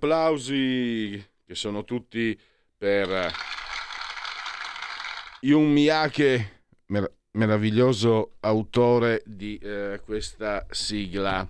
[0.00, 2.38] Applausi che sono tutti
[2.78, 3.30] per
[5.40, 11.46] Yun Miyake, mer- meraviglioso autore di eh, questa sigla.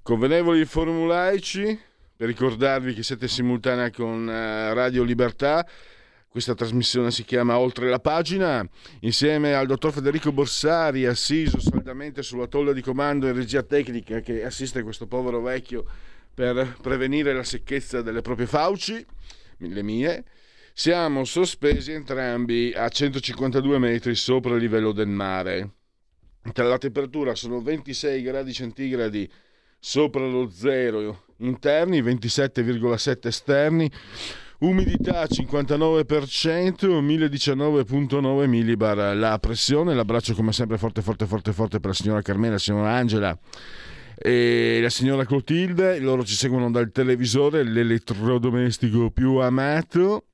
[0.00, 1.76] Convenevoli formulaici,
[2.16, 5.66] per ricordarvi che siete simultanea con eh, Radio Libertà,
[6.28, 8.64] questa trasmissione si chiama Oltre la pagina,
[9.00, 14.44] insieme al dottor Federico Borsari, assiso saldamente sulla tolla di comando in regia tecnica che
[14.44, 15.84] assiste questo povero vecchio
[16.34, 19.04] per prevenire la secchezza delle proprie fauci,
[19.58, 20.24] le mie.
[20.74, 25.70] Siamo sospesi entrambi a 152 metri sopra il livello del mare.
[26.54, 29.30] La temperatura sono 26 gradi centigradi
[29.78, 33.90] sopra lo zero interni, 27,7 esterni,
[34.60, 39.16] umidità 59%, 1019.9 millibar.
[39.16, 42.92] La pressione, l'abbraccio come sempre forte, forte, forte, forte per la signora Carmela, la signora
[42.92, 43.38] Angela
[44.24, 50.26] e la signora Clotilde, loro ci seguono dal televisore, l'elettrodomestico più amato,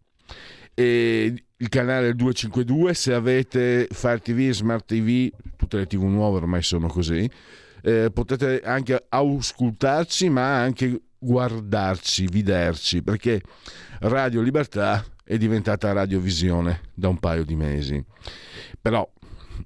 [0.74, 6.62] e il canale 252, se avete Fire TV, Smart TV, tutte le TV nuove ormai
[6.62, 7.28] sono così,
[7.82, 13.40] eh, potete anche auscultarci ma anche guardarci, vederci, perché
[14.00, 18.04] Radio Libertà è diventata radiovisione da un paio di mesi.
[18.80, 19.10] Però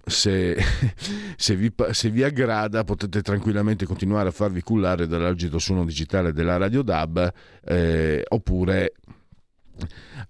[0.04, 0.56] se,
[1.36, 6.56] se, vi, se, vi, aggrada potete tranquillamente continuare a farvi cullare dall'algido suono digitale della
[6.56, 7.32] Radio DAB
[7.64, 8.94] eh, oppure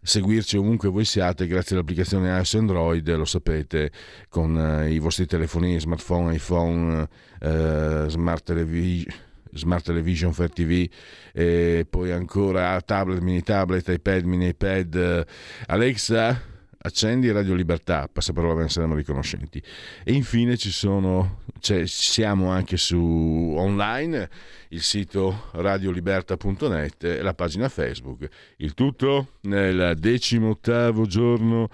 [0.00, 3.90] seguirci ovunque voi siate grazie all'applicazione iOS Android, lo sapete,
[4.28, 7.08] con eh, i vostri telefoni, smartphone, iPhone,
[7.40, 10.88] eh, smart television Smart Television Fair TV
[11.30, 15.26] e poi ancora tablet, mini tablet, iPad, mini iPad
[15.66, 16.51] Alexa
[16.82, 19.62] accendi Radio Libertà, passaparola ve ne saremo riconoscenti.
[20.04, 24.28] E infine ci sono, cioè, siamo anche su online,
[24.68, 28.28] il sito radioliberta.net e la pagina Facebook.
[28.58, 31.68] Il tutto nel decimo ottavo giorno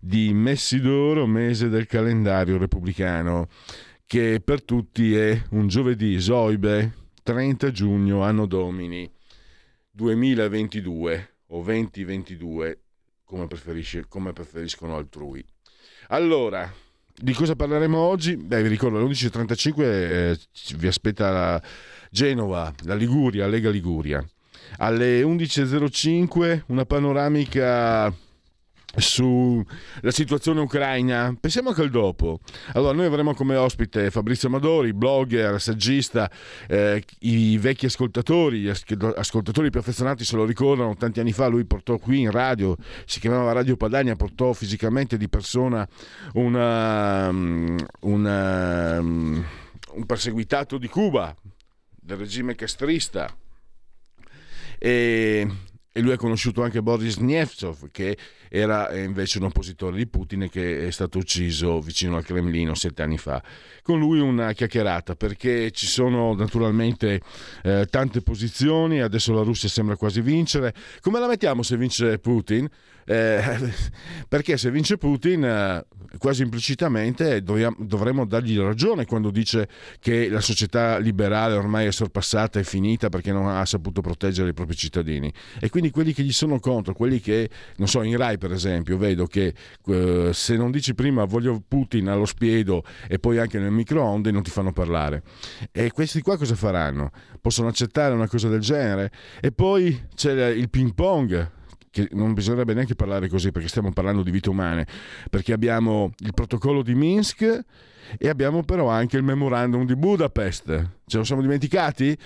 [0.00, 3.48] di Messidoro, mese del calendario repubblicano,
[4.06, 6.92] che per tutti è un giovedì Zoibe
[7.22, 9.10] 30 giugno, anno domini
[9.90, 12.83] 2022 o 2022
[13.24, 13.48] come,
[14.08, 15.44] come preferiscono altrui.
[16.08, 16.70] Allora,
[17.16, 18.36] di cosa parleremo oggi?
[18.36, 20.38] Beh, vi ricordo alle 11.35 eh,
[20.76, 21.62] vi aspetta la
[22.10, 24.24] Genova, la Liguria, Lega Liguria.
[24.78, 28.12] Alle 11.05 una panoramica
[28.96, 31.34] sulla situazione ucraina.
[31.38, 32.40] Pensiamo anche al dopo.
[32.72, 36.30] Allora, noi avremo come ospite Fabrizio Amadori, blogger, saggista,
[36.68, 41.64] eh, i vecchi ascoltatori, gli ascoltatori più affezionati se lo ricordano, tanti anni fa lui
[41.64, 45.86] portò qui in radio, si chiamava Radio Padania, portò fisicamente di persona
[46.34, 47.28] una,
[48.00, 49.44] una, un
[50.06, 51.34] perseguitato di Cuba,
[51.90, 53.34] del regime castrista.
[54.78, 55.48] E
[55.96, 58.18] e lui ha conosciuto anche Boris Nemtsov che
[58.48, 62.74] era eh, invece un oppositore di Putin e che è stato ucciso vicino al Cremlino
[62.74, 63.40] sette anni fa.
[63.80, 67.20] Con lui una chiacchierata perché ci sono naturalmente
[67.62, 70.74] eh, tante posizioni, adesso la Russia sembra quasi vincere.
[71.00, 72.68] Come la mettiamo se vince Putin?
[73.06, 73.42] Eh,
[74.28, 75.86] perché se vince Putin, eh,
[76.18, 79.68] quasi implicitamente dobbiamo, dovremmo dargli ragione quando dice
[80.00, 84.54] che la società liberale ormai è sorpassata e finita perché non ha saputo proteggere i
[84.54, 85.32] propri cittadini.
[85.60, 88.96] E quindi quelli che gli sono contro, quelli che, non so, in Rai per esempio,
[88.96, 89.54] vedo che
[89.86, 94.42] eh, se non dici prima voglio Putin allo spiedo e poi anche nel microonde non
[94.42, 95.22] ti fanno parlare.
[95.72, 97.10] E questi qua cosa faranno?
[97.40, 99.10] Possono accettare una cosa del genere?
[99.40, 101.62] E poi c'è il ping pong
[101.94, 104.84] che non bisognerebbe neanche parlare così perché stiamo parlando di vite umane,
[105.30, 107.42] perché abbiamo il protocollo di Minsk
[108.18, 110.88] e abbiamo però anche il memorandum di Budapest.
[111.06, 112.18] Ce lo siamo dimenticati?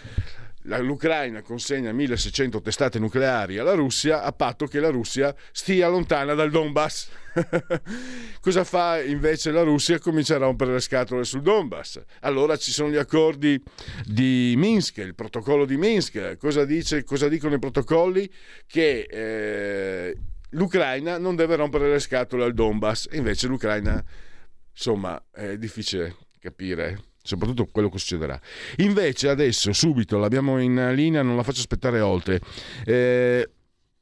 [0.76, 6.50] l'Ucraina consegna 1600 testate nucleari alla Russia a patto che la Russia stia lontana dal
[6.50, 7.08] Donbass.
[8.40, 9.98] Cosa fa invece la Russia?
[9.98, 12.02] Comincia a rompere le scatole sul Donbass.
[12.20, 13.60] Allora ci sono gli accordi
[14.04, 16.36] di Minsk, il protocollo di Minsk.
[16.36, 18.30] Cosa, dice, cosa dicono i protocolli?
[18.66, 20.16] Che eh,
[20.50, 24.04] l'Ucraina non deve rompere le scatole al Donbass, invece l'Ucraina,
[24.70, 28.40] insomma, è difficile capire soprattutto quello che succederà.
[28.76, 32.40] Invece adesso, subito, l'abbiamo in linea, non la faccio aspettare oltre,
[32.84, 33.48] eh,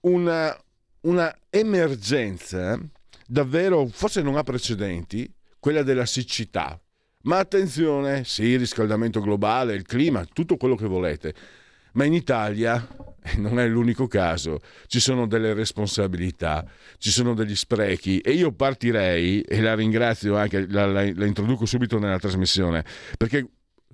[0.00, 0.56] una,
[1.02, 2.78] una emergenza
[3.26, 6.80] davvero, forse non ha precedenti, quella della siccità.
[7.22, 11.34] Ma attenzione, sì, il riscaldamento globale, il clima, tutto quello che volete,
[11.94, 12.86] ma in Italia
[13.38, 16.64] non è l'unico caso, ci sono delle responsabilità,
[16.98, 21.66] ci sono degli sprechi e io partirei, e la ringrazio anche, la, la, la introduco
[21.66, 22.84] subito nella trasmissione,
[23.16, 23.48] perché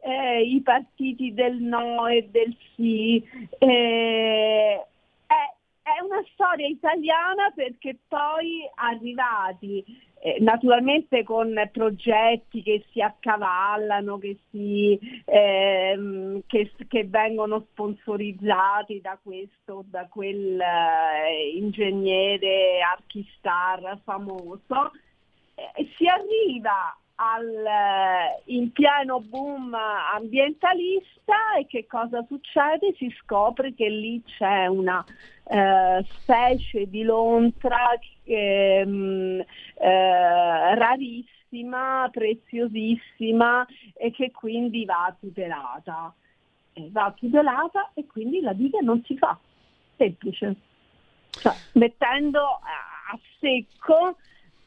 [0.02, 3.24] eh, i partiti del no e del sì.
[3.60, 4.86] Eh,
[5.28, 9.84] è, è una storia italiana perché poi arrivati
[10.22, 19.18] eh, naturalmente con progetti che si accavallano, che, si, ehm, che, che vengono sponsorizzati da
[19.22, 24.92] questo, da quel eh, ingegnere archistar famoso,
[25.56, 32.94] eh, si arriva al, eh, in pieno boom ambientalista e che cosa succede?
[32.98, 35.04] Si scopre che lì c'è una
[35.52, 38.86] eh, specie di lontra ehm, eh,
[40.76, 46.14] rarissima, preziosissima e che quindi va tutelata.
[46.74, 49.38] E va tutelata e quindi la diga non si fa,
[49.98, 50.56] semplice.
[51.30, 54.18] Cioè, mettendo a secco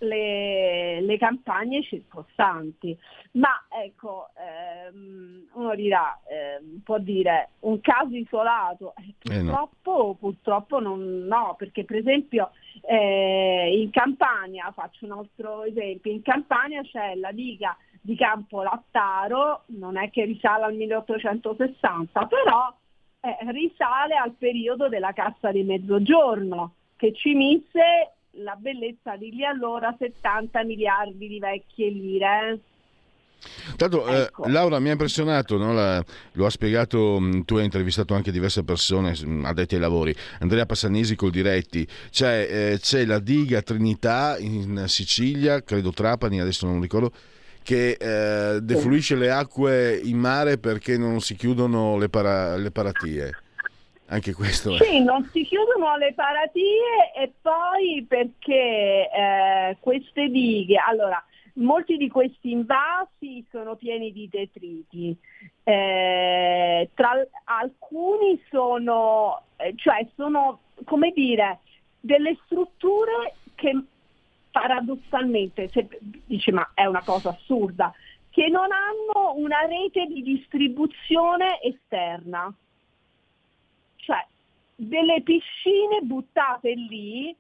[0.03, 2.97] le, le campagne circostanti.
[3.33, 10.15] Ma ecco, ehm, uno dirà, ehm, può dire un caso isolato, eh, purtroppo, eh no.
[10.15, 12.51] purtroppo non, no, perché per esempio
[12.83, 19.63] eh, in Campania, faccio un altro esempio, in Campania c'è la diga di Campo Lattaro,
[19.67, 22.75] non è che risale al 1860, però
[23.21, 29.45] eh, risale al periodo della Cassa di Mezzogiorno, che ci mise la bellezza di lì
[29.45, 32.61] allora 70 miliardi di vecchie lire.
[33.77, 34.45] Tanto, eh, ecco.
[34.45, 35.73] eh, Laura mi ha impressionato, no?
[35.73, 40.15] La, lo ha spiegato, mm, tu hai intervistato anche diverse persone mm, addetti ai lavori,
[40.39, 46.67] Andrea Passanesi col Diretti, c'è, eh, c'è la diga Trinità in Sicilia, credo Trapani, adesso
[46.67, 47.11] non ricordo,
[47.65, 53.37] che eh, defluisce le acque in mare perché non si chiudono le, para, le paratie.
[54.07, 54.79] Anche questo è.
[54.79, 62.09] Sì, non si chiudono le paratie e poi perché eh, queste dighe, allora, molti di
[62.09, 65.17] questi invasi sono pieni di detriti,
[65.65, 67.13] eh, tra,
[67.45, 71.61] alcuni sono, eh, cioè sono, come dire,
[72.01, 73.81] delle strutture che
[74.51, 75.89] paradossalmente, se,
[76.27, 77.93] dice ma è una cosa assurda,
[78.31, 82.53] che non hanno una rete di distribuzione esterna
[84.87, 87.35] delle piscine buttate lì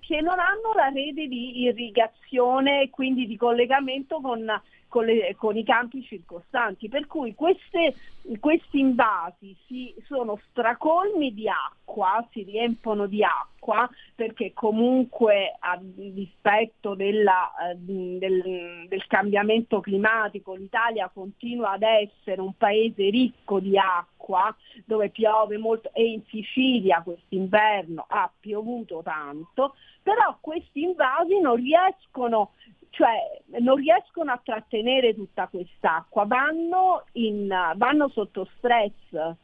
[0.00, 4.48] che non hanno la rete di irrigazione e quindi di collegamento con,
[4.88, 7.94] con, le, con, i campi circostanti, per cui queste,
[8.38, 16.94] questi invasi si, sono stracolmi di acqua, si riempono di acqua, perché comunque a dispetto
[16.94, 24.54] della, eh, del, del cambiamento climatico l'Italia continua ad essere un paese ricco di acqua,
[24.84, 32.52] dove piove molto e in Sicilia quest'inverno ha piovuto tanto, però questi invasi non riescono
[32.96, 39.34] cioè non riescono a trattenere tutta quest'acqua, vanno, in, vanno sotto stress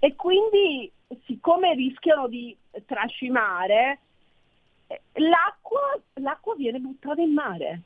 [0.00, 0.90] e quindi
[1.24, 4.00] siccome rischiano di tracimare,
[4.88, 5.80] eh, l'acqua,
[6.14, 7.80] l'acqua viene buttata in mare.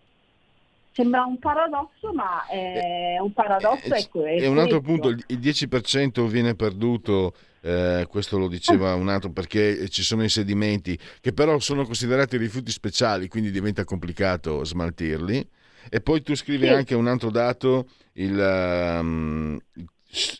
[0.92, 3.94] Sembra un paradosso, ma è un paradosso.
[3.94, 7.34] Eh, ecco, è, è un altro punto, il 10% viene perduto,
[7.64, 12.37] eh, questo lo diceva un altro, perché ci sono i sedimenti che però sono considerati
[12.37, 15.49] rifiuti speciali, quindi diventa complicato smaltirli.
[15.88, 16.73] E poi tu scrivi sì.
[16.73, 19.59] anche un altro dato, il, um,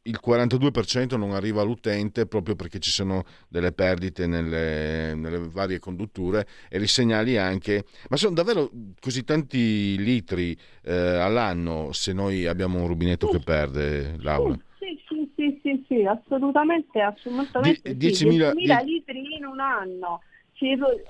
[0.03, 6.47] il 42% non arriva all'utente proprio perché ci sono delle perdite nelle, nelle, varie condutture
[6.69, 12.81] e li segnali anche, ma sono davvero così tanti litri eh, all'anno se noi abbiamo
[12.81, 14.57] un rubinetto che perde Laura?
[15.95, 18.27] Sì, assolutamente, assolutamente Die, sì.
[18.27, 20.23] 10.000 10.000 litri in un anno.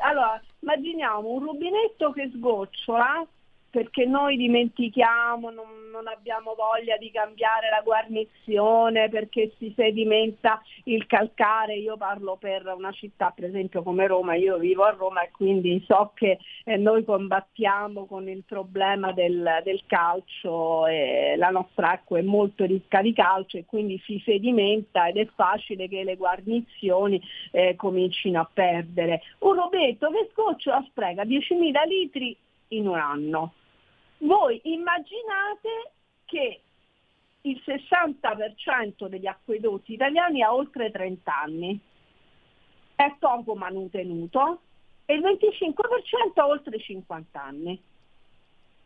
[0.00, 3.26] Allora, immaginiamo un rubinetto che sgocciola
[3.74, 11.04] perché noi dimentichiamo, non, non, abbiamo voglia di cambiare la guarnizione, perché si sedimenta il
[11.06, 11.74] calcare.
[11.74, 15.82] Io parlo per una città, per esempio come Roma, io vivo a Roma e quindi
[15.88, 22.16] so che eh, noi combattiamo con il problema del, del calcio, e la nostra acqua
[22.16, 27.20] è molto ricca di calcio e quindi si sedimenta ed è facile che le guarnizioni
[27.50, 29.22] eh, comincino a perdere.
[29.40, 32.36] Un robetto che scocciola spreca 10.000 litri
[32.68, 33.54] in un anno
[34.24, 35.92] voi immaginate
[36.24, 36.60] che
[37.42, 41.78] il 60% degli acquedotti italiani ha oltre 30 anni,
[42.94, 44.60] è poco manutenuto
[45.04, 47.82] e il 25% ha oltre 50 anni.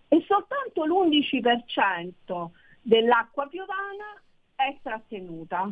[0.08, 4.20] E soltanto l'11% dell'acqua piovana
[4.56, 5.70] è trattenuta.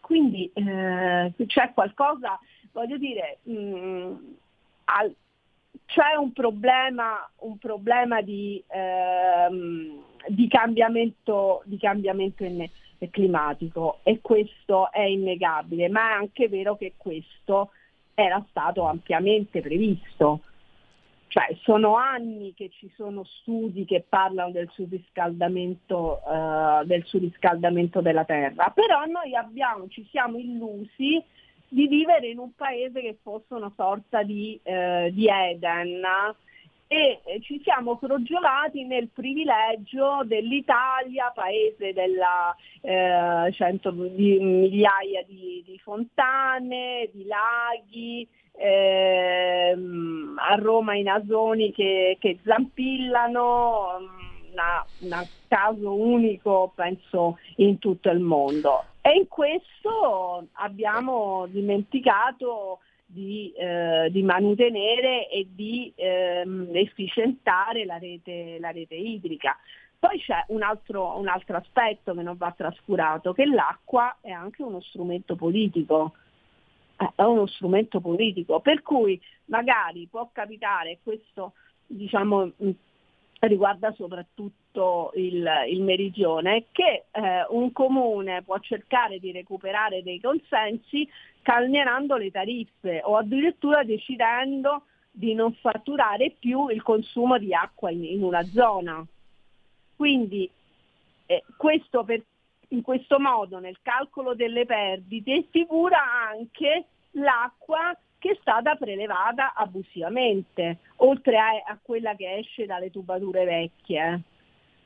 [0.00, 2.38] Quindi eh, c'è qualcosa,
[2.72, 4.16] voglio dire, mh, mm,
[4.84, 5.14] al,
[5.90, 12.44] c'è un problema, un problema di, ehm, di, cambiamento, di cambiamento
[13.10, 17.70] climatico e questo è innegabile, ma è anche vero che questo
[18.14, 20.42] era stato ampiamente previsto.
[21.26, 28.24] Cioè, sono anni che ci sono studi che parlano del surriscaldamento, uh, del surriscaldamento della
[28.24, 31.22] Terra, però noi abbiamo, ci siamo illusi
[31.70, 36.02] di vivere in un paese che fosse una sorta di, eh, di Eden
[36.92, 45.78] e ci siamo crogiolati nel privilegio dell'Italia, paese della eh, cento di migliaia di, di,
[45.78, 53.98] fontane, di laghi, ehm, a Roma i nasoni che, che zampillano,
[55.02, 58.89] un caso unico penso in tutto il mondo.
[59.02, 68.58] E in questo abbiamo dimenticato di, eh, di mantenere e di ehm, efficientare la rete,
[68.60, 69.56] la rete idrica.
[69.98, 74.62] Poi c'è un altro, un altro, aspetto che non va trascurato, che l'acqua è anche
[74.62, 76.14] uno strumento politico,
[76.96, 81.54] è uno strumento politico, per cui magari può capitare, questo
[81.86, 82.52] diciamo,
[83.46, 91.08] riguarda soprattutto il, il meridione, che eh, un comune può cercare di recuperare dei consensi
[91.42, 98.04] calmierando le tariffe o addirittura decidendo di non fatturare più il consumo di acqua in,
[98.04, 99.04] in una zona.
[99.96, 100.48] Quindi
[101.26, 102.22] eh, questo per,
[102.68, 110.78] in questo modo nel calcolo delle perdite figura anche l'acqua che è stata prelevata abusivamente,
[110.96, 114.20] oltre a, a quella che esce dalle tubature vecchie.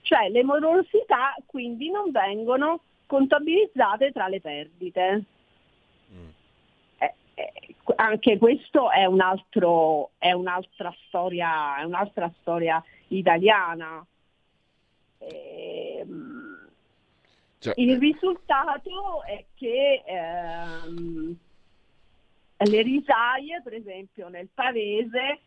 [0.00, 5.24] Cioè le morosità quindi non vengono contabilizzate tra le perdite.
[6.12, 6.28] Mm.
[6.98, 14.06] Eh, eh, anche questo è, un altro, è, un'altra storia, è un'altra storia italiana.
[15.18, 16.06] Eh,
[17.58, 21.36] cioè, il risultato è che ehm,
[22.56, 25.40] le risaie, per esempio, nel pavese,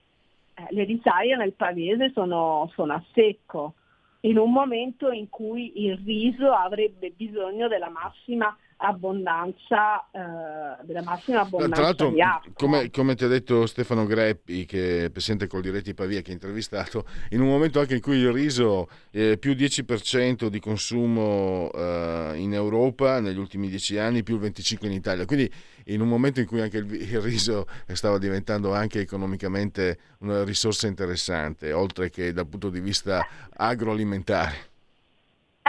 [0.54, 3.76] eh, le risaie nel pavese sono, sono a secco,
[4.22, 11.41] in un momento in cui il riso avrebbe bisogno della massima abbondanza, eh, della massima
[11.41, 12.51] abbondanza Tra l'altro, di acqua.
[12.55, 17.05] Come, come, ti ha detto Stefano Greppi, che è presidente Coldiretti Pavia, che ha intervistato,
[17.29, 22.53] in un momento anche in cui il riso è più 10% di consumo eh, in
[22.53, 25.25] Europa negli ultimi 10 anni, più il 25% in Italia.
[25.25, 25.51] Quindi
[25.86, 30.88] in un momento in cui anche il, il riso stava diventando anche economicamente una risorsa
[30.88, 34.75] interessante, oltre che dal punto di vista agroalimentare.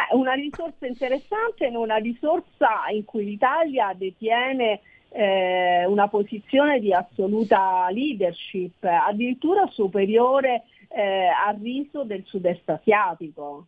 [0.06, 7.88] È una risorsa interessante, una risorsa in cui l'Italia detiene eh, una posizione di assoluta
[7.90, 13.66] leadership, addirittura superiore eh, al riso del sud-est asiatico.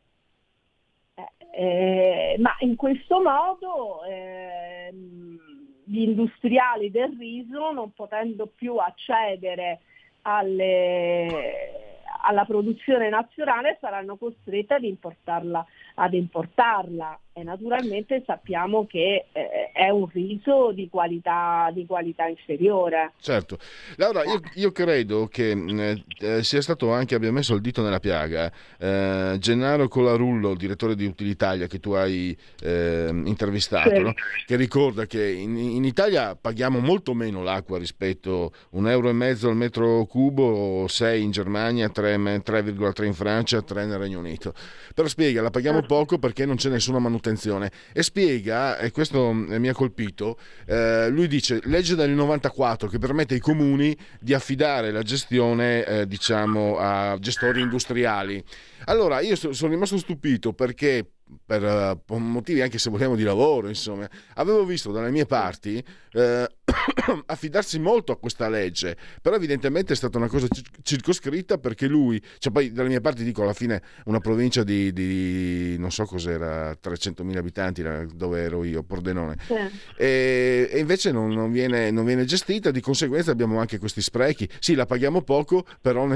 [1.14, 5.38] Eh, eh ma in questo modo ehm,
[5.84, 9.80] gli industriali del riso, non potendo più accedere
[10.22, 11.88] alle
[12.22, 15.64] alla produzione nazionale saranno costrette ad importarla,
[16.00, 23.12] ad importarla e naturalmente sappiamo che eh, è un riso di qualità, di qualità inferiore.
[23.21, 23.57] Certo.
[23.97, 28.00] Laura, io, io credo che eh, eh, sia stato anche, abbia messo il dito nella
[28.00, 34.02] piaga, eh, Gennaro Colarullo, direttore di Utilitalia che tu hai eh, intervistato, sì.
[34.02, 34.12] no?
[34.45, 39.12] che ricorda che in, in, Italia paghiamo molto meno l'acqua rispetto a un euro e
[39.12, 44.52] mezzo al metro cubo, 6 in Germania, 3,3 in Francia, 3 nel Regno Unito.
[44.95, 45.89] Però spiega, la paghiamo certo.
[45.90, 51.09] Poco perché non c'è nessuna manutenzione e spiega, e questo eh, mi ha colpito, eh,
[51.09, 56.76] lui dice legge del 94 che permette ai comuni di affidare la gestione eh, diciamo
[56.78, 58.40] a gestori industriali.
[58.85, 64.08] Allora io sono rimasto stupito perché per uh, motivi anche se vogliamo di lavoro, insomma,
[64.34, 65.82] avevo visto dalle mie parti
[66.12, 66.49] eh,
[67.26, 70.46] affidarsi molto a questa legge, però evidentemente è stata una cosa
[70.82, 75.76] circoscritta perché lui, cioè poi dalle mie parti dico alla fine una provincia di, di
[75.78, 77.82] non so cos'era, 300.000 abitanti
[78.14, 79.54] dove ero io, Pordenone, sì.
[79.96, 84.49] e, e, invece non, non, viene, non, viene, gestita, di conseguenza abbiamo anche questi sprechi,
[84.58, 86.08] sì la paghiamo poco, però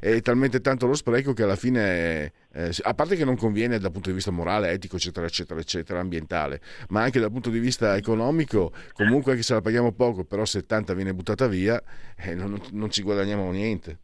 [0.00, 3.92] è talmente tanto lo spreco che alla fine, eh, a parte che non conviene dal
[3.92, 7.96] punto di vista morale, etico, eccetera, eccetera, eccetera, ambientale, ma anche dal punto di vista
[7.96, 11.80] economico, comunque anche se la paghiamo poco, però 70 viene buttata via,
[12.16, 13.98] eh, non, non ci guadagniamo niente.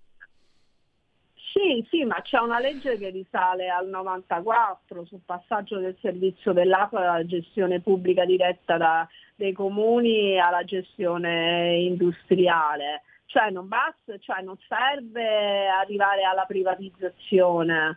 [1.56, 7.00] Sì, sì, ma c'è una legge che risale al 94 sul passaggio del servizio dell'acqua
[7.00, 13.02] dalla gestione pubblica diretta da, dei comuni alla gestione industriale.
[13.24, 17.96] Cioè non basta, cioè non serve arrivare alla privatizzazione.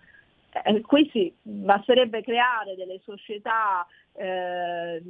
[0.51, 5.01] Eh, qui sì, basterebbe creare delle società eh,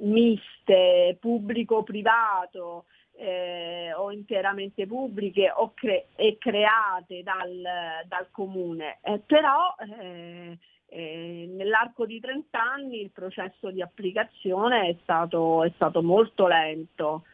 [0.00, 2.84] miste, pubblico-privato
[3.16, 7.62] eh, o interamente pubbliche o cre- e create dal,
[8.06, 8.98] dal comune.
[9.02, 15.70] Eh, però eh, eh nell'arco di 30 anni il processo di applicazione è stato, è
[15.74, 17.24] stato molto lento.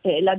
[0.00, 0.36] La,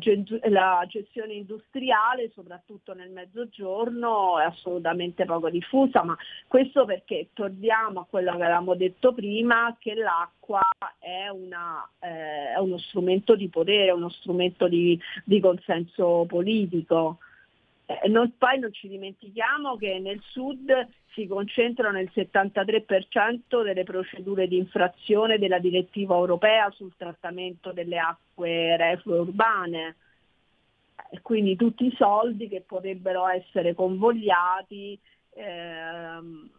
[0.49, 6.17] la, gestione industriale, soprattutto nel mezzogiorno, è assolutamente poco diffusa, ma
[6.47, 10.61] questo perché torniamo a quello che avevamo detto prima, che l'acqua
[10.99, 17.17] è, una, eh, è uno strumento di potere, uno strumento di, di consenso politico.
[17.89, 24.45] Eh, non, poi non ci dimentichiamo che nel sud si concentrano il 73% delle procedure
[24.45, 29.95] di infrazione della direttiva europea sul trattamento delle acque reflue urbane.
[31.11, 34.99] Eh, quindi tutti i soldi che potrebbero essere convogliati
[35.35, 36.49] ehm,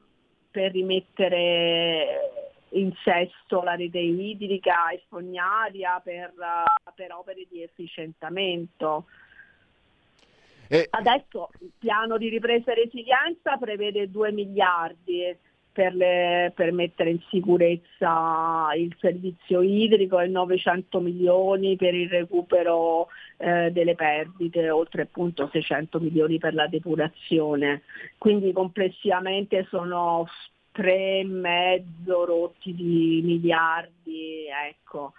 [0.50, 6.32] per rimettere in sesto la rete idrica e fognaria per,
[6.94, 9.04] per opere di efficientamento.
[10.68, 10.86] E...
[10.90, 15.36] Adesso il piano di ripresa e resilienza prevede 2 miliardi
[15.78, 23.06] per, le, per, mettere in sicurezza il servizio idrico e 900 milioni per il recupero
[23.36, 27.82] eh, delle perdite, oltre appunto 600 milioni per la depurazione.
[28.18, 30.26] Quindi complessivamente sono
[30.72, 34.46] tre e mezzo rotti di miliardi.
[34.68, 35.12] Ecco.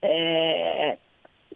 [0.00, 0.98] Eh,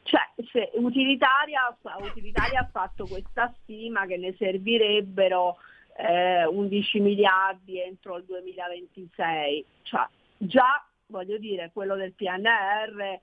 [0.04, 5.56] cioè, utilitaria, utilitaria ha fatto questa stima che ne servirebbero
[5.96, 9.64] eh, 11 miliardi entro il 2026.
[9.82, 13.18] Cioè, già, voglio dire, quello del PNR,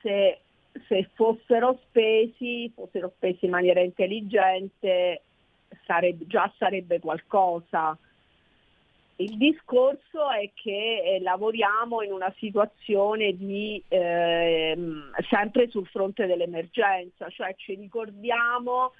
[0.00, 0.40] se,
[0.88, 5.22] se fossero spesi, fossero spesi in maniera intelligente,
[5.84, 7.96] sarebbe, già sarebbe qualcosa.
[9.16, 14.76] Il discorso è che eh, lavoriamo in una situazione di, eh,
[15.28, 18.92] sempre sul fronte dell'emergenza, cioè ci ricordiamo,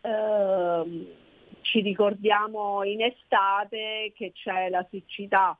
[0.00, 1.16] eh,
[1.60, 5.56] ci ricordiamo in estate che c'è la siccità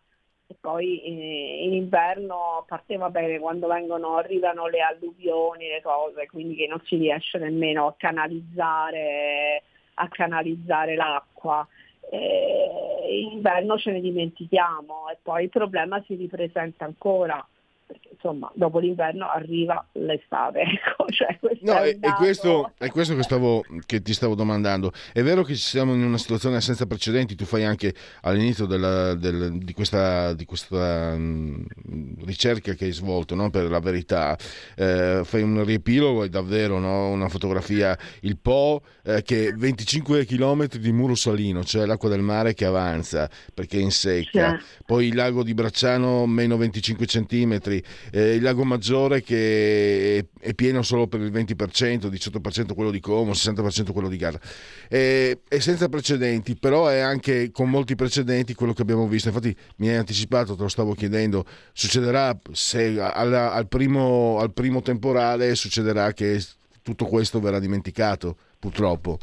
[0.49, 6.57] e poi eh, in inverno parteva bene quando vengono, arrivano le alluvioni, le cose, quindi
[6.57, 9.63] che non si riesce nemmeno a canalizzare,
[9.95, 11.65] a canalizzare l'acqua
[12.11, 17.47] eh, in inverno ce ne dimentichiamo e poi il problema si ripresenta ancora,
[17.87, 20.59] perché insomma dopo l'inverno arriva l'estate.
[20.81, 24.93] Ecco, cioè, no, è, è, questo, è, questo, che, stavo, che, ti stavo domandando.
[25.13, 29.59] È vero che siamo in una situazione senza precedenti, tu fai anche all'inizio della, del,
[29.59, 33.51] di questa, di questa mh, ricerca che hai svolto no?
[33.51, 34.37] per la verità,
[34.77, 37.09] eh, fai un riepilogo, è davvero no?
[37.09, 42.55] una fotografia, il Po eh, che 25 km di muro salino, cioè l'acqua del mare
[42.55, 44.83] che avanza perché è in secca, sì.
[44.87, 47.81] poi il lago di Bracciano meno 25 cm,
[48.13, 53.33] eh, il lago Maggiore che è pieno solo per il 20%, 18% quello di Como,
[53.33, 54.41] 60% quello di Garda.
[54.89, 59.29] È, è senza precedenti, però è anche con molti precedenti quello che abbiamo visto.
[59.29, 64.83] Infatti mi hai anticipato, te lo stavo chiedendo, succederà se alla, al, primo, al primo
[64.83, 66.43] temporale succederà che
[66.83, 69.19] tutto questo verrà dimenticato, purtroppo.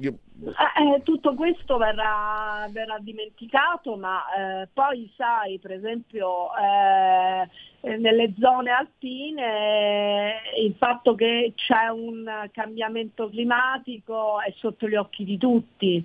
[0.00, 0.18] Io...
[0.38, 8.34] Eh, eh, tutto questo verrà, verrà dimenticato, ma eh, poi sai, per esempio, eh, nelle
[8.38, 16.04] zone alpine il fatto che c'è un cambiamento climatico è sotto gli occhi di tutti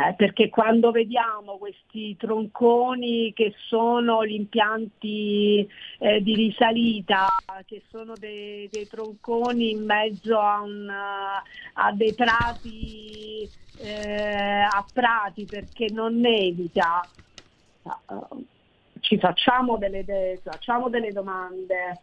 [0.00, 7.26] eh, perché quando vediamo questi tronconi che sono gli impianti eh, di risalita,
[7.66, 15.46] che sono dei, dei tronconi in mezzo a, un, a dei prati, eh, a prati
[15.46, 17.10] perché non nevica,
[17.82, 18.44] uh,
[19.00, 22.00] ci facciamo delle, de- facciamo delle domande.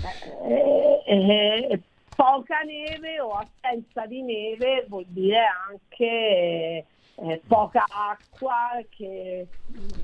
[0.00, 1.82] Eh, eh, eh
[2.14, 9.46] poca neve o assenza di neve vuol dire anche eh, poca acqua, che,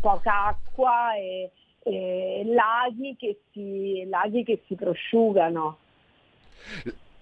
[0.00, 1.50] poca acqua e,
[1.82, 5.78] e laghi, che si, laghi che si prosciugano.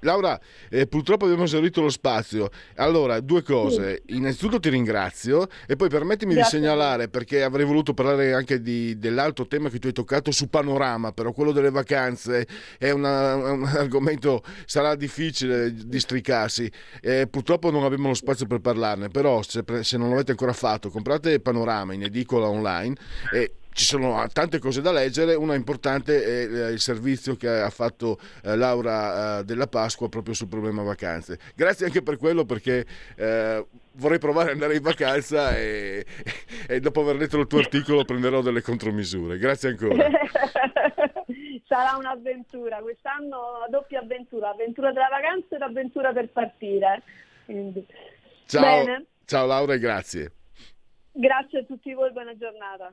[0.00, 0.38] Laura,
[0.70, 2.50] eh, purtroppo abbiamo esaurito lo spazio.
[2.76, 4.02] Allora, due cose.
[4.06, 4.16] Sì.
[4.16, 6.58] Innanzitutto ti ringrazio e poi permettimi Grazie.
[6.58, 10.48] di segnalare, perché avrei voluto parlare anche di, dell'altro tema che tu hai toccato su
[10.48, 12.46] Panorama, però quello delle vacanze
[12.78, 16.70] è una, un argomento, sarà difficile districarsi.
[17.00, 20.90] Eh, purtroppo non abbiamo lo spazio per parlarne, però se, se non l'avete ancora fatto,
[20.90, 22.94] comprate Panorama in edicola online
[23.32, 27.70] e ci sono tante cose da leggere, una importante è eh, il servizio che ha
[27.70, 31.38] fatto eh, Laura eh, della Pasqua proprio sul problema vacanze.
[31.54, 32.84] Grazie anche per quello perché
[33.92, 36.04] vorrei provare ad andare in vacanza e,
[36.66, 39.38] e, dopo aver letto il tuo articolo prenderò delle contromisure.
[39.38, 40.08] Grazie ancora.
[41.66, 47.02] Sarà un'avventura, quest'anno doppia avventura, avventura della vacanza e l'avventura per partire.
[47.44, 47.86] Quindi.
[48.46, 50.32] Ciao, ciao Laura e grazie.
[51.12, 52.92] Grazie a tutti voi, buona giornata.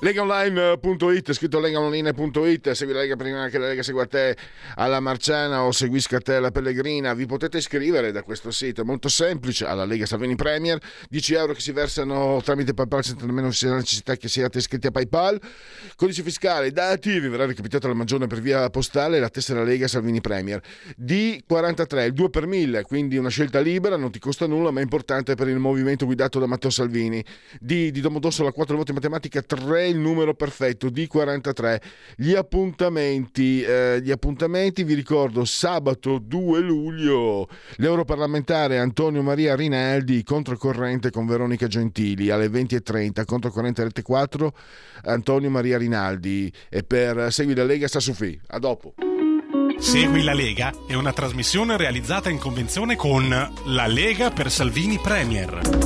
[0.00, 4.36] legaonline.it scritto legaonline.it segui la Lega prima che la Lega segua te
[4.74, 7.14] alla Marciana o seguisca te alla Pellegrina.
[7.14, 10.78] Vi potete iscrivere da questo sito è molto semplice alla Lega Salvini Premier
[11.08, 14.90] 10 euro che si versano tramite Paypal senza nemmeno la necessità che siate iscritti a
[14.90, 15.40] Paypal.
[15.96, 20.20] Codice fiscale dati vi verrà recapitata la maggiore per via postale la tessera Lega Salvini
[20.20, 20.60] Premier.
[21.00, 24.82] D43 il 2 per 1000 quindi una scelta libera non ti costa nulla ma è
[24.82, 27.24] importante per il movimento guidato da Matteo Salvini.
[27.60, 31.80] D di Domodossola 4 voti in matematica 3 il numero perfetto di 43.
[32.16, 41.10] Gli appuntamenti, eh, gli appuntamenti, vi ricordo, sabato 2 luglio, l'europarlamentare Antonio Maria Rinaldi, controcorrente
[41.10, 44.52] con Veronica Gentili, alle 20.30, controcorrente Rete 4,
[45.04, 46.52] Antonio Maria Rinaldi.
[46.68, 48.40] E per Segui la Lega sta su FI.
[48.48, 48.94] A dopo.
[49.78, 53.28] Segui la Lega è una trasmissione realizzata in convenzione con
[53.66, 55.85] La Lega per Salvini Premier.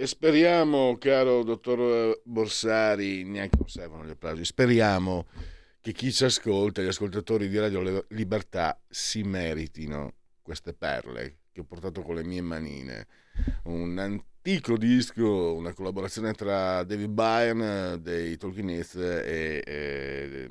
[0.00, 5.26] E speriamo, caro dottor Borsari, neanche non servono gli applausi, speriamo
[5.78, 11.64] che chi ci ascolta, gli ascoltatori di Radio Libertà, si meritino queste perle che ho
[11.64, 13.06] portato con le mie manine.
[13.64, 20.48] Un antico disco, una collaborazione tra David Byrne dei Talking Heads e, e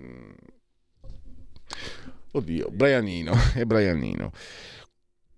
[2.34, 4.32] oddio, Brianino, e Brianino.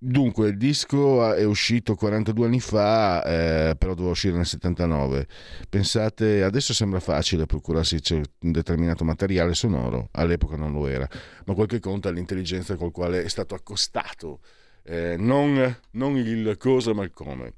[0.03, 5.27] Dunque, il disco è uscito 42 anni fa, eh, però doveva uscire nel 79.
[5.69, 11.07] Pensate, adesso sembra facile procurarsi un determinato materiale sonoro, all'epoca non lo era,
[11.45, 14.39] ma qualche conta l'intelligenza col quale è stato accostato,
[14.85, 17.53] eh, non, non il cosa ma il come.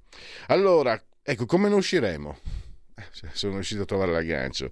[0.47, 2.37] Allora, ecco, come ne usciremo?
[3.31, 4.69] Sono riuscito a trovare l'aggancio.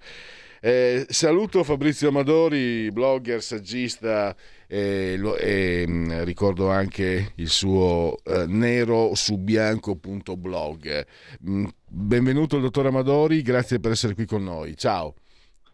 [0.63, 4.35] Eh, saluto Fabrizio Amadori, blogger, saggista
[4.73, 11.05] e, lo, e mh, ricordo anche il suo eh, nero su bianco.blog.
[11.41, 14.77] Mh, benvenuto il dottor Amadori, grazie per essere qui con noi.
[14.77, 15.15] Ciao.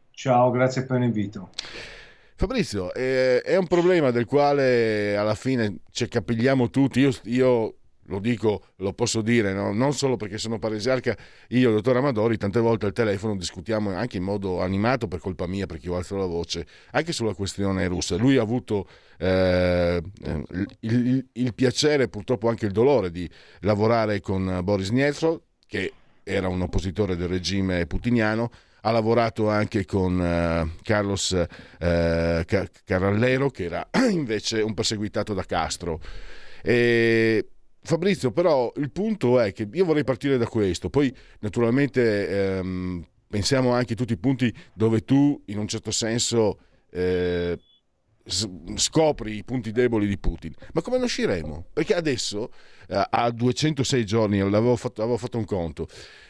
[0.10, 1.52] Ciao, grazie per l'invito.
[2.36, 7.00] Fabrizio, eh, è un problema del quale alla fine ci capigliamo tutti.
[7.00, 7.77] Io, io
[8.08, 9.74] lo dico, lo posso dire, no?
[9.74, 11.16] non solo perché sono paresiarca,
[11.50, 15.48] io e dottor Amadori tante volte al telefono discutiamo anche in modo animato per colpa
[15.48, 18.16] mia, perché io alzo la voce, anche sulla questione russa.
[18.16, 23.30] Lui ha avuto eh, il, il, il, piacere, purtroppo anche il dolore di
[23.62, 25.94] lavorare con Boris Nietzsche, che
[26.24, 31.46] era un oppositore del regime putiniano, ha lavorato anche con uh, Carlos uh,
[32.86, 36.00] Carrallero, che era invece un perseguitato da Castro.
[36.62, 37.46] E
[37.88, 43.72] Fabrizio, però il punto è che io vorrei partire da questo, poi naturalmente ehm, pensiamo
[43.72, 46.60] anche a tutti i punti dove tu in un certo senso
[46.92, 47.58] eh,
[48.76, 50.54] scopri i punti deboli di Putin.
[50.74, 51.68] Ma come ne usciremo?
[51.74, 52.52] Perché adesso,
[52.88, 55.88] eh, a 206 giorni, avevo fatto, avevo fatto un conto,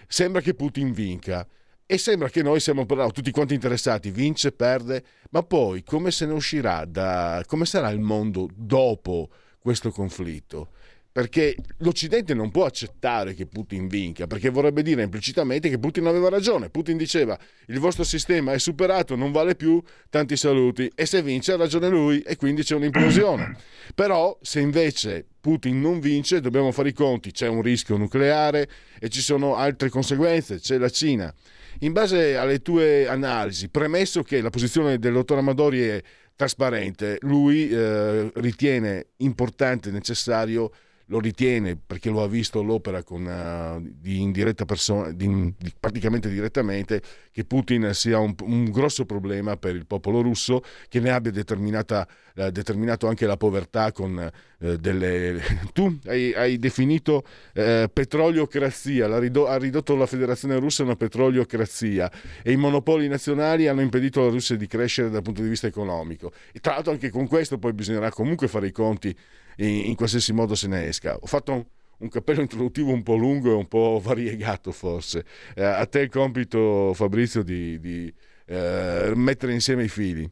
[0.08, 1.48] sembra che Putin vinca.
[1.90, 6.26] E sembra che noi siamo però tutti quanti interessati, vince, perde, ma poi come se
[6.26, 7.42] ne uscirà da...
[7.48, 10.72] come sarà il mondo dopo questo conflitto?
[11.18, 16.30] Perché l'Occidente non può accettare che Putin vinca, perché vorrebbe dire implicitamente che Putin aveva
[16.30, 16.70] ragione.
[16.70, 17.36] Putin diceva
[17.70, 21.90] il vostro sistema è superato, non vale più, tanti saluti, e se vince ha ragione
[21.90, 23.58] lui e quindi c'è un'implosione.
[23.96, 29.10] Però se invece Putin non vince dobbiamo fare i conti, c'è un rischio nucleare e
[29.10, 31.34] ci sono altre conseguenze, c'è la Cina.
[31.80, 36.04] In base alle tue analisi, premesso che la posizione del dottor Amadori è
[36.36, 40.72] trasparente, lui eh, ritiene importante e necessario
[41.08, 44.32] lo ritiene perché lo ha visto l'opera con, uh, di, in
[44.66, 50.22] persona, di, di, praticamente direttamente, che Putin sia un, un, grosso problema per il popolo
[50.22, 55.42] russo, che ne abbia uh, determinato anche la povertà con uh, delle...
[55.72, 62.52] Tu hai, hai definito petroliocrazia, ridò, ha ridotto la federazione russa a una petroliocrazia e
[62.52, 66.32] i monopoli nazionali hanno impedito alla Russia di crescere dal punto di vista economico.
[66.52, 69.16] E tra l'altro anche con questo poi bisognerà comunque fare i conti
[69.58, 71.18] in, qualsiasi modo se ne esca.
[71.20, 71.66] Ho fatto un,
[72.00, 75.26] un cappello introduttivo un po' lungo e un po' variegato forse.
[75.56, 78.14] Eh, a te il compito, Fabrizio, di, di
[78.46, 80.30] eh, mettere insieme i fili.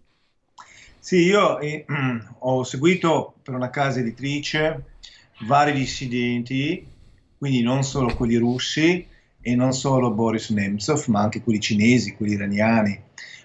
[0.99, 1.85] Sì, io eh,
[2.39, 4.93] ho seguito per una casa editrice
[5.41, 6.87] vari dissidenti,
[7.37, 9.05] quindi non solo quelli russi
[9.41, 12.99] e non solo Boris Nemtsov, ma anche quelli cinesi, quelli iraniani,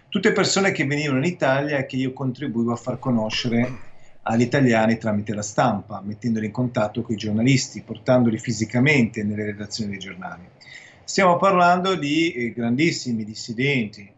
[0.08, 3.89] tutte persone che venivano in Italia e che io contribuivo a far conoscere
[4.22, 9.90] agli italiani tramite la stampa, mettendoli in contatto con i giornalisti, portandoli fisicamente nelle redazioni
[9.90, 10.42] dei giornali.
[11.04, 14.08] Stiamo parlando di eh, grandissimi dissidenti.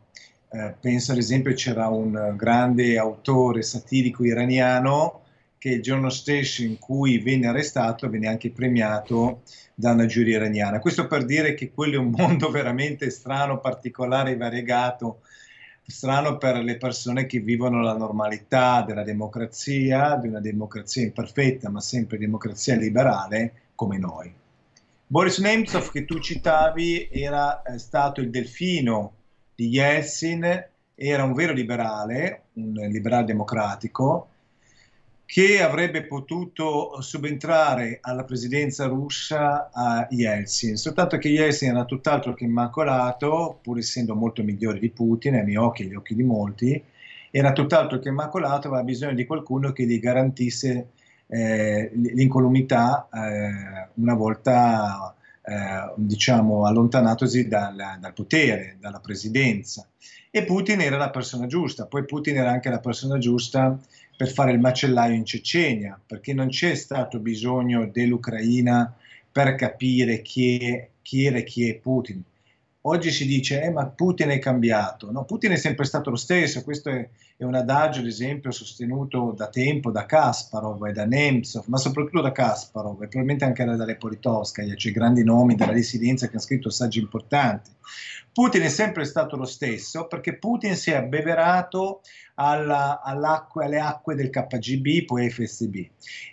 [0.55, 5.21] Eh, penso ad esempio c'era un grande autore satirico iraniano
[5.57, 9.43] che il giorno stesso in cui venne arrestato venne anche premiato
[9.75, 10.81] da una giuria iraniana.
[10.81, 15.21] Questo per dire che quello è un mondo veramente strano, particolare e variegato
[15.85, 21.81] strano per le persone che vivono la normalità della democrazia, di una democrazia imperfetta, ma
[21.81, 24.33] sempre democrazia liberale come noi.
[25.07, 29.13] Boris Nemtsov, che tu citavi, era eh, stato il delfino
[29.55, 34.29] di Yeltsin, era un vero liberale, un liberale democratico,
[35.33, 42.45] che avrebbe potuto subentrare alla presidenza russa a Yeltsin, soltanto che Yeltsin era tutt'altro che
[42.45, 46.85] immacolato, pur essendo molto migliore di Putin, ai miei occhi e agli occhi di molti,
[47.31, 50.89] era tutt'altro che immacolato, aveva bisogno di qualcuno che gli garantisse
[51.29, 59.87] eh, l'incolumità eh, una volta eh, diciamo allontanatosi dal, dal potere, dalla presidenza.
[60.31, 63.79] E Putin era la persona giusta, poi Putin era anche la persona giusta
[64.23, 68.95] per fare il macellaio in Cecenia, perché non c'è stato bisogno dell'Ucraina
[69.33, 72.23] per capire chi, è, chi era e chi è Putin.
[72.85, 75.13] Oggi si dice, eh, ma Putin è cambiato.
[75.13, 76.65] No, Putin è sempre stato lo stesso.
[76.65, 81.67] Questo è, è, un adagio, ad esempio, sostenuto da tempo da Kasparov e da Nemtsov,
[81.67, 86.33] ma soprattutto da Kasparov e probabilmente anche da Lepolitovskaya, cioè grandi nomi della dissidenza che
[86.33, 87.71] hanno scritto saggi importanti.
[88.33, 92.01] Putin è sempre stato lo stesso perché Putin si è abbeverato
[92.35, 95.77] alla, alle acque del KGB, poi FSB.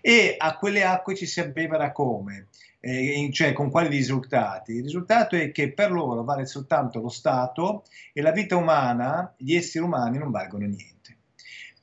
[0.01, 2.47] E a quelle acque ci si abbevera come?
[2.81, 4.73] Eh, cioè con quali risultati?
[4.73, 9.53] Il risultato è che per loro vale soltanto lo Stato e la vita umana, gli
[9.53, 11.17] esseri umani non valgono niente.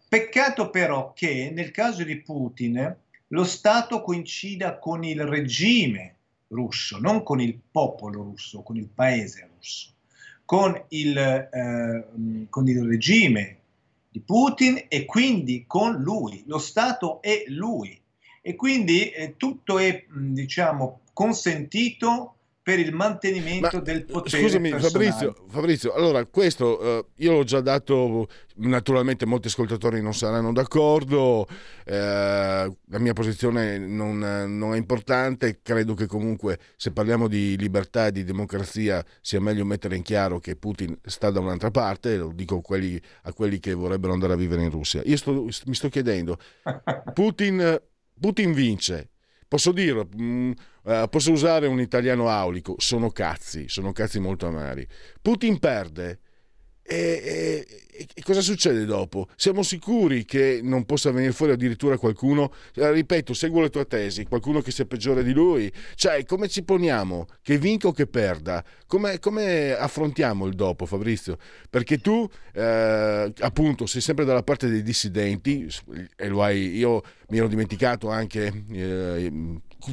[0.09, 2.97] Peccato però che nel caso di Putin
[3.29, 6.15] lo Stato coincida con il regime
[6.49, 9.91] russo, non con il popolo russo, con il paese russo,
[10.45, 13.59] con il, eh, con il regime
[14.09, 16.45] di Putin e quindi con lui.
[16.47, 18.01] Lo Stato è lui
[18.47, 24.41] e quindi eh, tutto è diciamo consentito per il mantenimento Ma, del potere.
[24.41, 30.53] Scusami Fabrizio, Fabrizio, allora questo eh, io l'ho già dato, naturalmente molti ascoltatori non saranno
[30.53, 31.49] d'accordo,
[31.85, 38.07] eh, la mia posizione non, non, è importante, credo che comunque se parliamo di libertà
[38.07, 42.31] e di democrazia sia meglio mettere in chiaro che Putin sta da un'altra parte, lo
[42.33, 45.03] dico a quelli, a quelli che vorrebbero andare a vivere in Russia.
[45.05, 46.39] Io sto, mi sto chiedendo,
[47.13, 47.81] Putin,
[48.21, 49.11] Putin vince,
[49.49, 50.09] posso dirlo...
[50.21, 50.53] Mm,
[50.87, 54.87] Uh, posso usare un italiano aulico, sono cazzi, sono cazzi molto amari.
[55.21, 56.21] Putin perde,
[56.89, 59.27] E, e, e, cosa succede dopo?
[59.35, 64.25] Siamo sicuri che non possa venire fuori addirittura qualcuno, eh, ripeto, seguo le tue tesi,
[64.25, 65.73] qualcuno che sia peggiore di lui?
[65.97, 67.27] Cioè, come ci poniamo?
[67.43, 68.65] Che vinca o che perda?
[68.87, 71.39] Come, come affrontiamo il dopo, Fabrizio?
[71.69, 75.69] Perché tu, eh, appunto, sei sempre dalla parte dei dissidenti,
[76.15, 79.33] e lo hai, io mi ero dimenticato anche eh,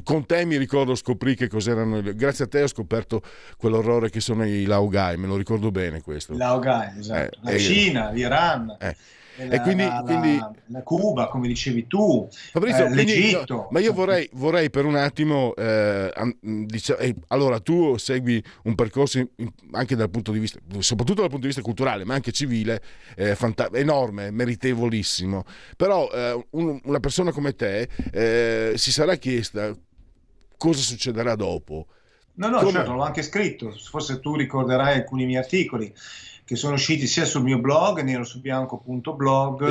[0.03, 3.21] con te mi ricordo scoprì che cos'erano grazie a te ho scoperto
[3.57, 8.09] quell'orrore che sono i Laogai me lo ricordo bene questo Laogai esatto eh, la Cina
[8.09, 8.95] l'Iran eh.
[9.35, 10.37] La, e quindi, la, quindi...
[10.67, 13.55] la, Cuba, come dicevi tu, Fabrizio, eh, l'Egitto.
[13.55, 16.11] No, ma io vorrei, vorrei, per un attimo, eh,
[16.41, 19.27] dic- eh, allora tu segui un percorso in,
[19.71, 22.81] anche dal punto di vista, soprattutto dal punto di vista culturale, ma anche civile,
[23.15, 25.45] eh, fanta- enorme, meritevolissimo.
[25.75, 29.75] Però eh, un, una persona come te eh, si sarà chiesta
[30.57, 31.87] cosa succederà dopo.
[32.35, 32.71] No, no, come...
[32.71, 35.93] certo, l'ho anche scritto, forse tu ricorderai alcuni miei articoli
[36.45, 39.69] che sono usciti sia sul mio blog nerosubianco.blog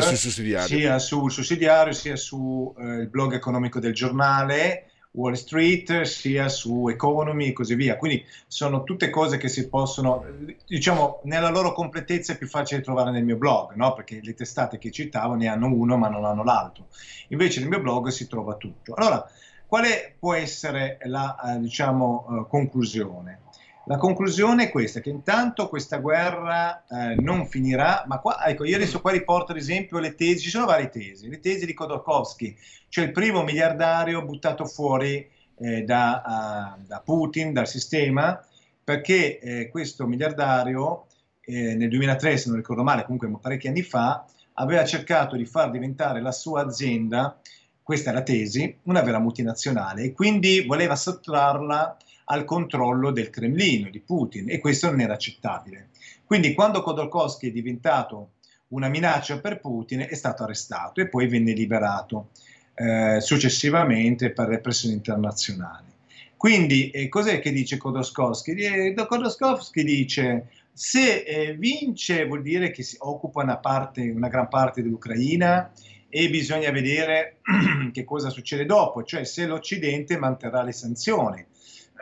[0.79, 7.49] sia sul sussidiario sia sul eh, blog economico del giornale Wall Street sia su Economy
[7.49, 10.25] e così via quindi sono tutte cose che si possono
[10.67, 13.93] diciamo nella loro completezza è più facile trovare nel mio blog no?
[13.93, 16.87] perché le testate che citavo ne hanno uno ma non hanno l'altro
[17.29, 19.29] invece nel mio blog si trova tutto allora
[19.73, 23.41] quale può essere la eh, diciamo, eh, conclusione?
[23.87, 28.77] La conclusione è questa, che intanto questa guerra eh, non finirà, ma qua, ecco, io
[28.77, 32.57] adesso qua riporto ad esempio le tesi, ci sono varie tesi, le tesi di Khodorkovsky,
[32.89, 35.29] cioè il primo miliardario buttato fuori
[35.59, 38.41] eh, da, uh, da, Putin, dal sistema,
[38.85, 41.07] perché eh, questo miliardario
[41.41, 44.25] eh, nel 2003, se non ricordo male, comunque parecchi anni fa,
[44.55, 47.37] aveva cercato di far diventare la sua azienda,
[47.83, 51.97] questa è la tesi, una vera multinazionale e quindi voleva sottrarla
[52.33, 55.91] al controllo del Cremlino, di Putin, e questo non era accettabile.
[56.25, 58.33] Quindi quando Khodorkovsky è diventato
[58.69, 62.31] una minaccia per Putin è stato arrestato e poi venne liberato
[62.75, 65.91] eh, successivamente per repressione internazionale.
[66.39, 68.53] Quindi eh, cos'è che dice Khodorkovsky?
[68.55, 74.49] Eh, Khodorkovsky dice se eh, vince vuol dire che si occupa una, parte, una gran
[74.49, 75.71] parte dell'Ucraina
[76.09, 77.41] e bisogna vedere
[77.93, 81.45] che cosa succede dopo, cioè se l'Occidente manterrà le sanzioni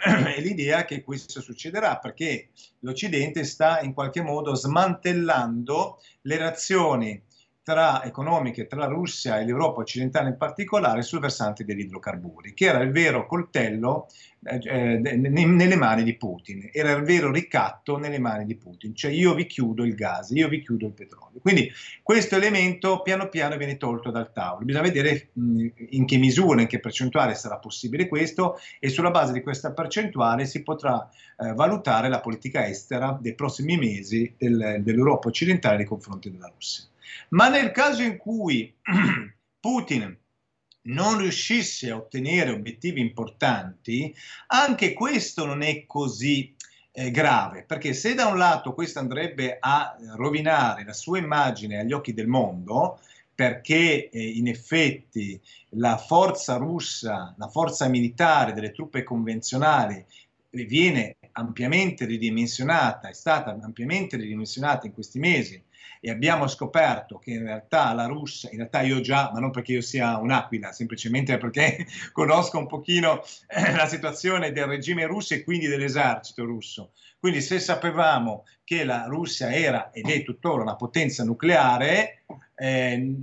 [0.35, 2.49] è l'idea che questo succederà perché
[2.81, 7.23] l'Occidente sta in qualche modo smantellando le relazioni
[7.63, 12.67] tra, economiche tra la Russia e l'Europa occidentale in particolare sul versante degli idrocarburi, che
[12.67, 14.07] era il vero coltello
[14.43, 19.11] eh, eh nelle mani di Putin, era il vero ricatto nelle mani di Putin, cioè
[19.11, 21.41] io vi chiudo il gas, io vi chiudo il petrolio.
[21.41, 21.71] Quindi
[22.03, 26.81] questo elemento piano piano viene tolto dal tavolo, bisogna vedere in che misura, in che
[26.81, 31.09] percentuale sarà possibile questo e sulla base di questa percentuale si potrà
[31.39, 36.85] eh, valutare la politica estera dei prossimi mesi del, dell'Europa occidentale nei confronti della Russia.
[37.31, 38.75] Ma nel caso in cui
[39.61, 40.17] Putin
[40.83, 44.15] non riuscisse a ottenere obiettivi importanti,
[44.49, 46.55] anche questo non è così
[46.93, 51.93] eh, grave, perché se da un lato questo andrebbe a rovinare la sua immagine agli
[51.93, 52.99] occhi del mondo,
[53.35, 55.41] perché eh, in effetti
[55.71, 60.05] la forza russa, la forza militare delle truppe convenzionali
[60.51, 65.63] viene ampiamente ridimensionata, è stata ampiamente ridimensionata in questi mesi
[66.01, 69.73] e abbiamo scoperto che in realtà la Russia, in realtà io già, ma non perché
[69.73, 75.45] io sia un'aquila, semplicemente perché conosco un pochino eh, la situazione del regime russo e
[75.45, 76.93] quindi dell'esercito russo.
[77.19, 82.23] Quindi se sapevamo che la Russia era ed è tuttora una potenza nucleare,
[82.55, 83.15] eh,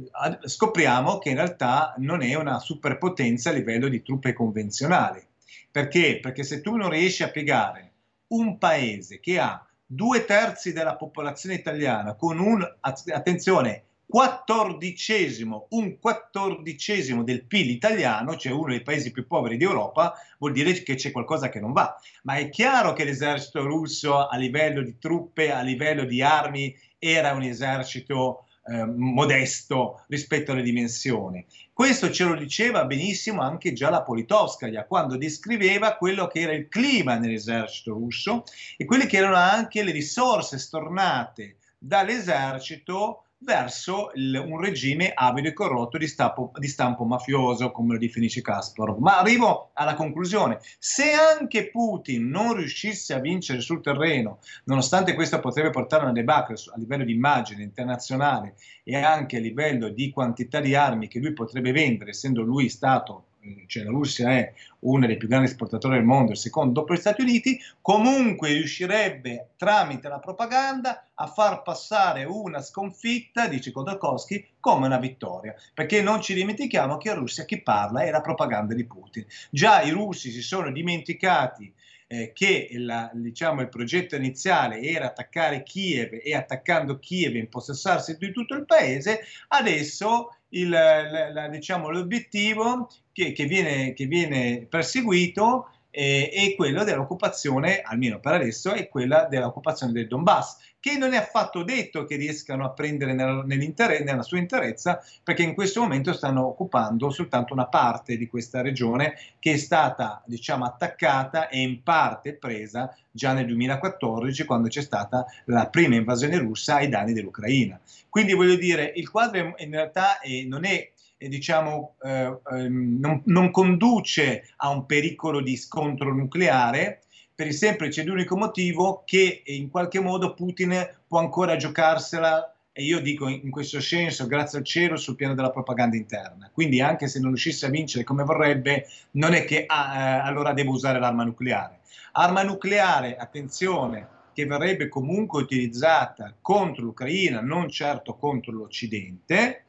[0.43, 5.25] scopriamo che in realtà non è una superpotenza a livello di truppe convenzionali.
[5.71, 6.19] Perché?
[6.19, 7.91] Perché se tu non riesci a piegare
[8.27, 17.23] un paese che ha due terzi della popolazione italiana con un, attenzione, quattordicesimo, un quattordicesimo
[17.23, 21.49] del PIL italiano, cioè uno dei paesi più poveri d'Europa, vuol dire che c'è qualcosa
[21.49, 21.95] che non va.
[22.23, 27.33] Ma è chiaro che l'esercito russo a livello di truppe, a livello di armi, era
[27.33, 31.45] un esercito eh, modesto rispetto alle dimensioni.
[31.71, 36.67] Questo ce lo diceva benissimo anche già la Politovskaya quando descriveva quello che era il
[36.67, 38.43] clima nell'esercito russo
[38.75, 45.53] e quelle che erano anche le risorse stornate dall'esercito verso il, un regime avido e
[45.53, 48.97] corrotto di, stapo, di, stampo mafioso, come lo definisce Kasparov.
[48.99, 50.59] Ma arrivo alla conclusione.
[50.79, 56.13] Se anche Putin non riuscisse a vincere sul terreno, nonostante questo potrebbe portare a una
[56.13, 61.19] debacle a livello di immagine internazionale e anche a livello di quantità di armi che
[61.19, 63.26] lui potrebbe vendere, essendo lui stato
[63.67, 66.97] cioè la Russia è uno dei più grandi esportatori del mondo, il secondo dopo gli
[66.97, 74.85] Stati Uniti, comunque riuscirebbe tramite la propaganda a far passare una sconfitta, dice Khodorkovsky, come
[74.85, 75.55] una vittoria.
[75.73, 79.25] Perché non ci dimentichiamo che in Russia chi parla è la propaganda di Putin.
[79.49, 81.73] Già i russi si sono dimenticati
[82.07, 88.31] eh, che la, diciamo, il progetto iniziale era attaccare Kiev e attaccando Kiev impossessarsi di
[88.31, 95.69] tutto il paese, adesso il, la, la, diciamo, l'obiettivo che, che, viene, che viene perseguito
[95.89, 100.57] eh, è quello dell'occupazione, almeno per adesso, è quella dell'occupazione del Donbass,
[100.87, 105.53] che non è affatto detto che riescano a prendere nel, nella sua interezza, perché in
[105.53, 111.49] questo momento stanno occupando soltanto una parte di questa regione che è stata, diciamo, attaccata
[111.49, 116.87] e in parte presa già nel 2014, quando c'è stata la prima invasione russa ai
[116.87, 117.77] danni dell'Ucraina.
[118.07, 123.21] Quindi voglio dire, il quadro in realtà è, non è eh, diciamo, eh, ehm, non,
[123.25, 127.01] non, conduce a un pericolo di scontro nucleare
[127.37, 130.75] per il semplice ed unico motivo che in qualche modo Putin
[131.07, 135.51] può ancora giocarsela e io dico in questo senso, grazie al cielo, sul piano della
[135.51, 136.49] propaganda interna.
[136.51, 140.51] Quindi anche se non riuscisse a vincere come vorrebbe, non è che ah, eh, allora
[140.51, 141.81] devo usare l'arma nucleare.
[142.13, 149.65] Arma nucleare, attenzione, che verrebbe comunque utilizzata contro l'Ucraina, non certo contro l'Occidente,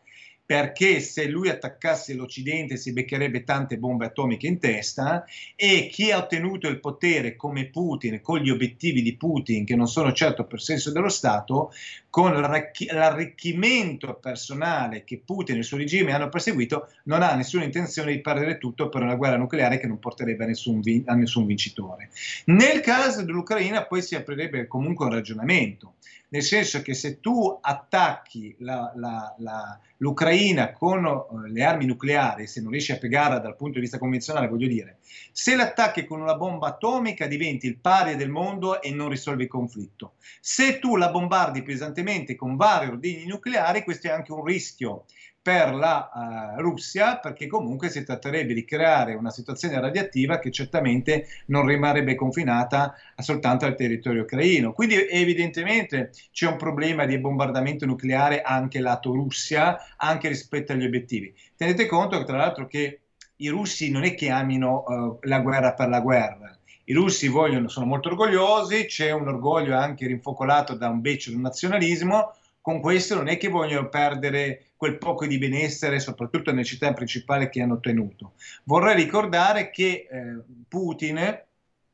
[0.48, 6.16] perché se lui attaccasse l'Occidente si beccherebbe tante bombe atomiche in testa e chi ha
[6.16, 10.62] ottenuto il potere come Putin, con gli obiettivi di Putin, che non sono certo per
[10.62, 11.70] senso dello Stato,
[12.10, 18.12] con l'arricchimento personale che Putin e il suo regime hanno perseguito, non ha nessuna intenzione
[18.12, 22.10] di perdere tutto per una guerra nucleare che non porterebbe a nessun, a nessun vincitore.
[22.46, 25.94] Nel caso dell'Ucraina poi si aprirebbe comunque un ragionamento
[26.30, 32.46] nel senso che se tu attacchi la, la, la, l'Ucraina con uh, le armi nucleari,
[32.46, 34.98] se non riesci a piegarla dal punto di vista convenzionale, voglio dire,
[35.32, 39.48] se l'attacchi con una bomba atomica diventi il pari del mondo e non risolvi il
[39.48, 40.14] conflitto.
[40.40, 42.06] Se tu la bombardi pesantemente
[42.36, 45.04] con vari ordini nucleari, questo è anche un rischio
[45.40, 51.26] per la uh, Russia, perché comunque si tratterebbe di creare una situazione radioattiva che certamente
[51.46, 54.72] non rimarrebbe confinata soltanto al territorio ucraino.
[54.72, 61.34] Quindi evidentemente c'è un problema di bombardamento nucleare anche lato Russia, anche rispetto agli obiettivi.
[61.56, 63.00] Tenete conto tra l'altro che
[63.36, 66.57] i russi non è che amino uh, la guerra per la guerra,
[66.88, 71.40] i russi vogliono, sono molto orgogliosi, c'è un orgoglio anche rinfocolato da un beccio del
[71.40, 76.92] nazionalismo, con questo non è che vogliono perdere quel poco di benessere, soprattutto nelle città
[76.94, 78.32] principali che hanno ottenuto.
[78.64, 81.44] Vorrei ricordare che eh, Putin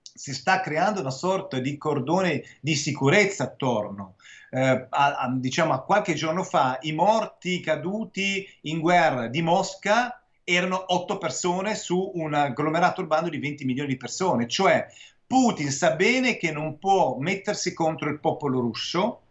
[0.00, 4.14] si sta creando una sorta di cordone di sicurezza attorno.
[4.50, 10.23] Eh, a, a, diciamo a qualche giorno fa i morti caduti in guerra di Mosca
[10.44, 14.86] erano otto persone su un agglomerato urbano di 20 milioni di persone, cioè
[15.26, 19.22] Putin sa bene che non può mettersi contro il popolo russo,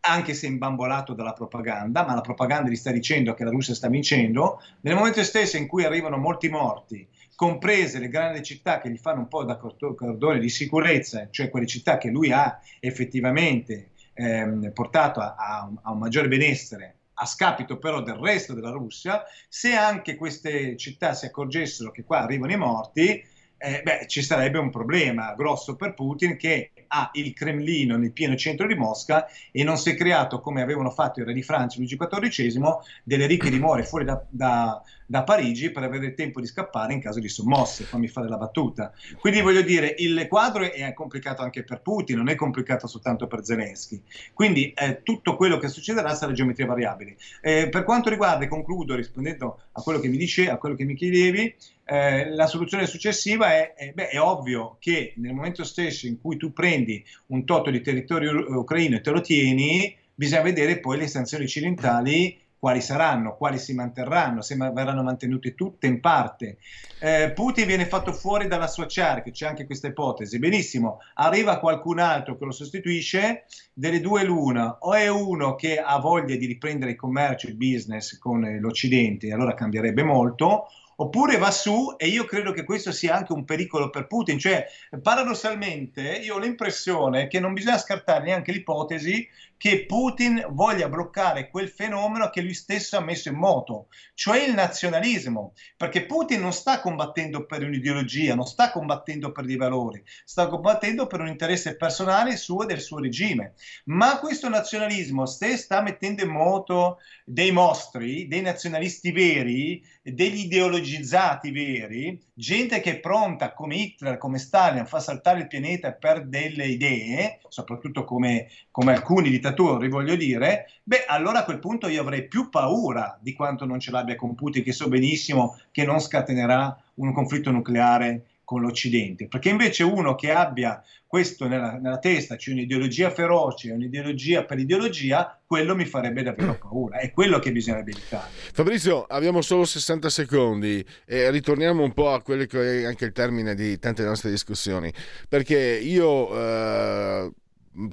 [0.00, 3.88] anche se imbambolato dalla propaganda, ma la propaganda gli sta dicendo che la Russia sta
[3.88, 8.98] vincendo, nel momento stesso in cui arrivano molti morti, comprese le grandi città che gli
[8.98, 14.72] fanno un po' da cordone di sicurezza, cioè quelle città che lui ha effettivamente ehm,
[14.72, 19.22] portato a, a, un, a un maggiore benessere a scapito però del resto della Russia,
[19.48, 23.22] se anche queste città si accorgessero che qua arrivano i morti,
[23.62, 28.34] eh, beh, ci sarebbe un problema grosso per Putin che ha il Cremlino nel pieno
[28.34, 31.76] centro di Mosca e non si è creato, come avevano fatto i re di Francia
[31.76, 36.46] Luigi XIV, delle ricche dimore fuori da, da, da, Parigi per avere il tempo di
[36.46, 38.92] scappare in caso di sommosse, fammi fare la battuta.
[39.18, 43.44] Quindi voglio dire, il quadro è complicato anche per Putin, non è complicato soltanto per
[43.44, 44.00] Zelensky.
[44.32, 47.16] Quindi eh, tutto quello che succederà sarà geometria variabile.
[47.40, 50.84] Eh, per quanto riguarda, e concludo rispondendo a quello che mi dice, a quello che
[50.84, 51.56] mi chiedevi,
[51.86, 56.36] eh, la soluzione successiva è, è, beh, è, ovvio che nel momento stesso in cui
[56.36, 61.08] tu prendi un toto di territorio ucraino e te lo tieni, bisogna vedere poi le
[61.08, 66.58] sanzioni occidentali quali saranno, quali si manterranno, se verranno mantenute tutte in parte.
[67.00, 70.38] Eh, Putin viene fatto fuori dalla sua cerchia, c'è anche questa ipotesi.
[70.38, 75.98] Benissimo, arriva qualcun altro che lo sostituisce, delle due l'una, o è uno che ha
[75.98, 81.50] voglia di riprendere il commercio, il business con l'Occidente, e allora cambierebbe molto, oppure va
[81.50, 84.66] su e io credo che questo sia anche un pericolo per Putin, cioè
[85.00, 89.26] paradossalmente io ho l'impressione che non bisogna scartare neanche l'ipotesi
[89.60, 94.54] che Putin voglia bloccare quel fenomeno che lui stesso ha messo in moto, cioè il
[94.54, 100.48] nazionalismo, perché Putin non sta combattendo per un'ideologia, non sta combattendo per dei valori, sta
[100.48, 103.52] combattendo per un interesse personale suo e del suo regime.
[103.84, 106.96] Ma questo nazionalismo, se sta mettendo in moto
[107.26, 114.16] dei mostri, dei nazionalisti veri, degli ideologi ideologizzati veri, gente che è pronta come Hitler,
[114.16, 119.48] come Stalin a far saltare il pianeta per delle idee, soprattutto come, come alcuni dittatori
[119.54, 123.90] voglio dire, beh allora a quel punto io avrei più paura di quanto non ce
[123.90, 129.48] l'abbia con Putin che so benissimo che non scatenerà un conflitto nucleare con l'Occidente, perché
[129.48, 135.76] invece uno che abbia questo nella, nella testa, cioè un'ideologia feroce, un'ideologia per ideologia, quello
[135.76, 138.28] mi farebbe davvero paura, è quello che bisognerebbe evitare.
[138.52, 143.12] Fabrizio, abbiamo solo 60 secondi e ritorniamo un po' a quello che è anche il
[143.12, 144.92] termine di tante nostre discussioni,
[145.28, 146.36] perché io...
[146.36, 147.30] Eh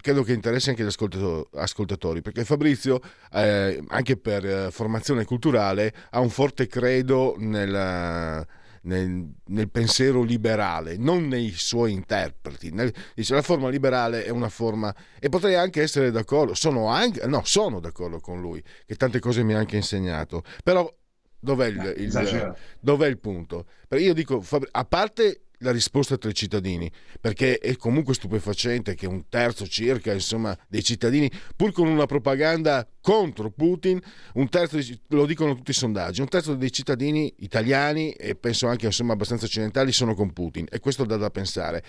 [0.01, 2.99] credo che interessi anche gli ascoltatori, perché Fabrizio,
[3.31, 8.45] eh, anche per eh, formazione culturale, ha un forte credo nella,
[8.83, 12.71] nel, nel, pensiero liberale, non nei suoi interpreti.
[12.71, 17.25] Nel, dice la forma liberale è una forma, e potrei anche essere d'accordo, sono, anche,
[17.27, 20.91] no, sono d'accordo con lui, che tante cose mi ha anche insegnato, però
[21.39, 23.65] dov'è il, il, dov'è il punto?
[23.87, 29.07] Perché io dico, a parte la risposta tra i cittadini, perché è comunque stupefacente che
[29.07, 33.99] un terzo circa insomma, dei cittadini, pur con una propaganda contro Putin,
[34.33, 34.77] un terzo,
[35.07, 39.45] lo dicono tutti i sondaggi, un terzo dei cittadini italiani e penso anche insomma, abbastanza
[39.45, 41.83] occidentali sono con Putin e questo dà da pensare.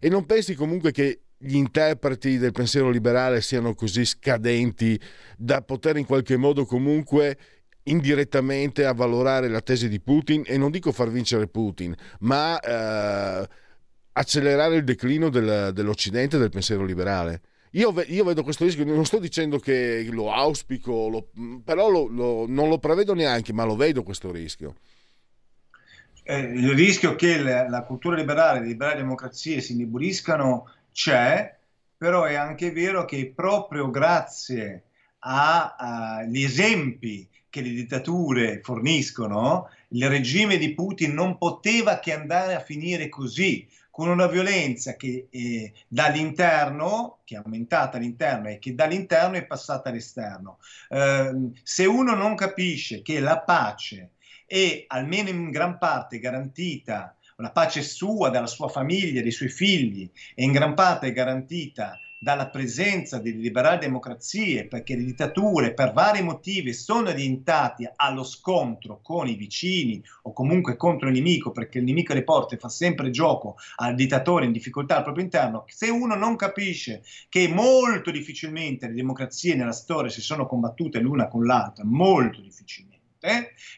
[0.00, 4.98] E non pensi comunque che gli interpreti del pensiero liberale siano così scadenti
[5.36, 7.38] da poter in qualche modo comunque
[7.84, 13.48] indirettamente avvalorare la tesi di Putin e non dico far vincere Putin, ma eh,
[14.12, 17.40] accelerare il declino del, dell'Occidente e del pensiero liberale.
[17.72, 21.28] Io, io, vedo questo rischio, non sto dicendo che lo auspico, lo,
[21.64, 24.76] però lo, lo, non lo prevedo neanche, ma lo vedo questo rischio.
[26.22, 31.52] Eh, il rischio che la, la cultura liberale, le liberali democrazie si indeboliscano c'è,
[31.96, 34.84] però è anche vero che proprio grazie
[35.18, 42.58] agli esempi che le dittature forniscono, il regime di Putin non poteva che andare a
[42.58, 49.36] finire così, con una violenza che eh, dall'interno, che è aumentata all'interno e che dall'interno
[49.36, 50.58] è passata all'esterno.
[50.88, 57.52] Eh, se uno non capisce che la pace è almeno in gran parte garantita, la
[57.52, 63.18] pace sua, della sua famiglia, dei suoi figli, è in gran parte garantita dalla presenza
[63.18, 69.34] delle liberali democrazie, perché le dittature per vari motivi sono orientate allo scontro con i
[69.34, 73.94] vicini o comunque contro il nemico, perché il nemico alle porte fa sempre gioco al
[73.94, 79.54] dittatore in difficoltà al proprio interno, se uno non capisce che molto difficilmente le democrazie
[79.54, 82.93] nella storia si sono combattute l'una con l'altra, molto difficilmente,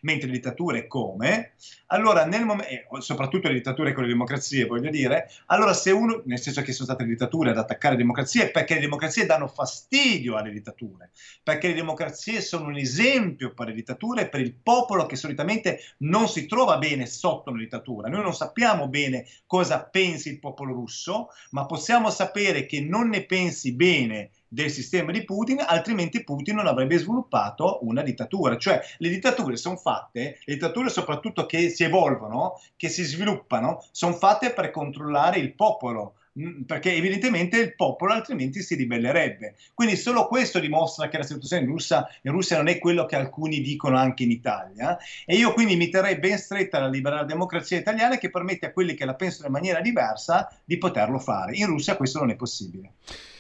[0.03, 1.53] mentre le dittature come,
[1.87, 6.23] allora nel momento, eh, soprattutto le dittature con le democrazie, voglio dire, allora se uno,
[6.25, 10.37] nel senso che sono state dittature ad attaccare le democrazie, perché le democrazie danno fastidio
[10.37, 11.11] alle dittature,
[11.43, 15.79] perché le democrazie sono un esempio per le dittature e per il popolo che solitamente
[15.99, 18.09] non si trova bene sotto una dittatura.
[18.09, 23.25] Noi non sappiamo bene cosa pensi il popolo russo, ma possiamo sapere che non ne
[23.25, 28.57] pensi bene del sistema di Putin, altrimenti Putin non avrebbe sviluppato una dittatura.
[28.57, 34.15] Cioè le dittature sono fatte, le dittature soprattutto che si evolvono, che si sviluppano, sono
[34.15, 39.57] fatte per controllare il popolo mm, perché evidentemente il popolo altrimenti si ribellerebbe.
[39.75, 43.17] Quindi solo questo dimostra che la situazione in Russia, in Russia, non è quello che
[43.17, 47.79] alcuni dicono anche in Italia e io quindi mi terrei ben stretta alla liberale democrazia
[47.79, 51.57] italiana che permette a quelli che la pensano in maniera diversa di poterlo fare.
[51.57, 52.93] In Russia questo non è possibile.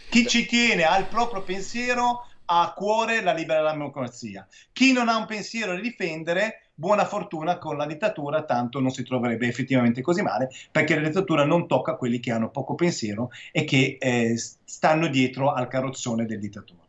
[0.08, 4.46] Chi ci tiene al proprio pensiero ha a cuore la libera democrazia.
[4.72, 9.02] Chi non ha un pensiero da difendere, buona fortuna con la dittatura, tanto non si
[9.02, 13.64] troverebbe effettivamente così male, perché la dittatura non tocca quelli che hanno poco pensiero e
[13.64, 16.85] che eh, stanno dietro al carrozzone del dittatore.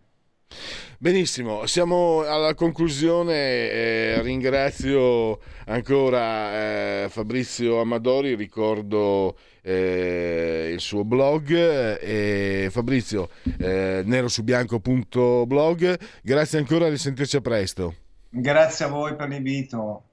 [1.00, 3.70] Benissimo, siamo alla conclusione.
[3.70, 11.52] Eh, ringrazio ancora eh, Fabrizio Amadori, ricordo eh, il suo blog.
[11.52, 13.30] Eh, Fabrizio,
[13.60, 16.00] eh, nerosubianco.blog.
[16.24, 17.96] Grazie ancora, risentirci a presto.
[18.30, 20.04] Grazie a voi per l'invito.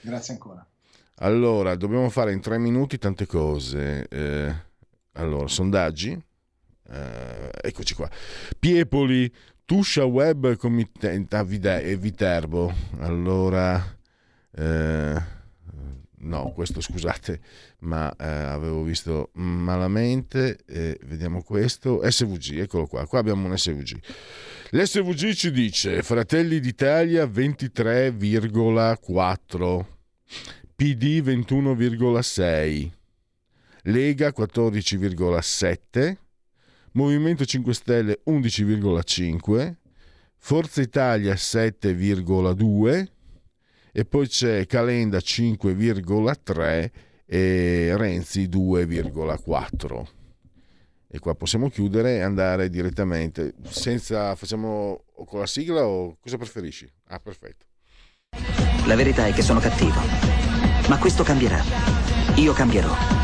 [0.00, 0.66] Grazie ancora.
[1.16, 4.06] Allora, dobbiamo fare in tre minuti tante cose.
[4.08, 4.54] Eh,
[5.12, 6.18] allora, sondaggi.
[7.62, 8.08] eccoci qua.
[8.58, 9.30] Piepoli
[9.66, 12.70] Tuscia Web committente e Viterbo.
[12.98, 13.82] Allora,
[14.56, 15.22] eh,
[16.18, 17.40] no, questo scusate,
[17.78, 20.58] ma eh, avevo visto malamente.
[20.66, 22.02] Eh, vediamo questo.
[22.06, 23.06] SVG, eccolo qua.
[23.06, 23.98] Qua abbiamo un SVG.
[24.72, 29.84] L'SVG ci dice Fratelli d'Italia 23,4,
[30.76, 32.90] PD 21,6,
[33.84, 36.16] Lega 14,7.
[36.96, 39.74] Movimento 5 Stelle 11,5,
[40.36, 43.06] Forza Italia 7,2
[43.90, 46.90] e poi c'è Calenda 5,3
[47.26, 50.04] e Renzi 2,4
[51.08, 56.88] e qua possiamo chiudere e andare direttamente senza facciamo con la sigla o cosa preferisci?
[57.06, 57.66] Ah, perfetto.
[58.86, 60.00] La verità è che sono cattivo,
[60.88, 61.60] ma questo cambierà.
[62.36, 63.23] Io cambierò.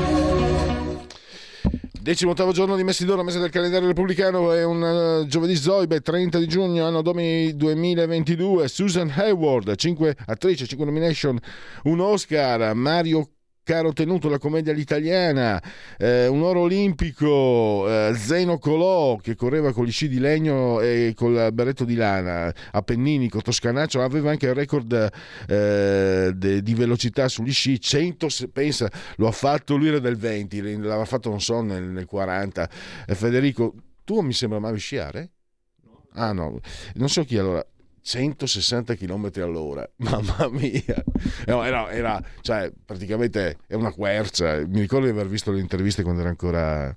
[2.01, 6.39] Decimo ottavo giorno di Messidoro, mese del calendario repubblicano, è un uh, giovedì Zoibe, 30
[6.39, 8.67] di giugno, anno domini 2022.
[8.67, 11.37] Susan Hayward, 5 attrice, 5 nomination,
[11.83, 12.73] un Oscar.
[12.73, 13.29] Mario
[13.63, 15.61] caro tenuto la commedia all'italiana,
[15.97, 21.13] eh, un oro olimpico, eh, Zeno Colò che correva con gli sci di legno e
[21.15, 25.09] col berretto di lana, Appenninico, Toscanaccio, aveva anche il record
[25.47, 30.61] eh, de, di velocità sugli sci, 100, pensa, lo ha fatto, lui era del 20,
[30.61, 32.69] l'aveva fatto non so nel, nel 40.
[33.07, 35.31] Eh, Federico, tu mi sembra mai sciare?
[36.13, 36.59] Ah no,
[36.95, 37.65] non so chi allora.
[38.01, 41.03] 160 km all'ora, mamma mia,
[41.45, 44.57] era, era, cioè, praticamente è una quercia.
[44.67, 46.95] Mi ricordo di aver visto le interviste quando era ancora.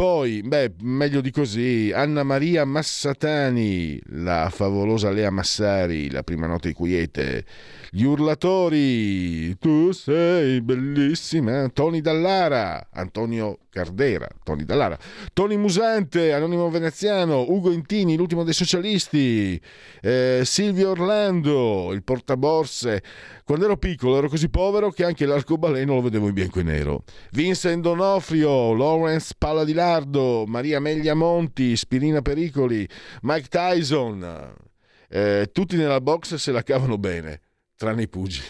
[0.00, 6.72] Poi, beh, meglio di così, Anna Maria Massatani, la favolosa Lea Massari, la prima notte
[6.72, 7.44] quiete,
[7.90, 14.98] gli urlatori, tu sei bellissima, Tony Dallara, Antonio Cardera, Tony Dallara,
[15.32, 19.60] Tony Musante, Anonimo Veneziano, Ugo Intini, l'ultimo dei socialisti,
[20.00, 23.02] eh, Silvio Orlando, il portaborse.
[23.44, 27.04] Quando ero piccolo ero così povero che anche l'arcobaleno lo vedevo in bianco e nero.
[27.32, 32.88] Vincent Donofrio, Lawrence Palla di Lardo, Maria Meglia Monti, Spirina Pericoli,
[33.22, 34.54] Mike Tyson.
[35.08, 37.40] Eh, tutti nella box se la cavano bene
[37.76, 38.46] tranne i pugili.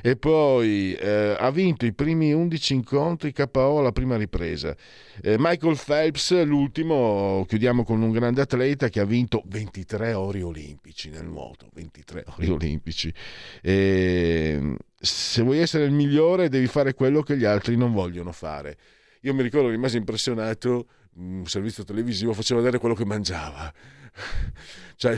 [0.00, 4.74] E poi eh, ha vinto i primi 11 incontri KO alla prima ripresa.
[5.20, 11.10] Eh, Michael Phelps, l'ultimo, chiudiamo con un grande atleta che ha vinto 23 ori olimpici
[11.10, 11.68] nel nuoto.
[11.74, 13.12] 23 ori olimpici.
[13.60, 18.76] E, se vuoi essere il migliore devi fare quello che gli altri non vogliono fare.
[19.22, 23.72] Io mi ricordo, rimasi impressionato, un servizio televisivo faceva vedere quello che mangiava
[24.96, 25.16] cioè,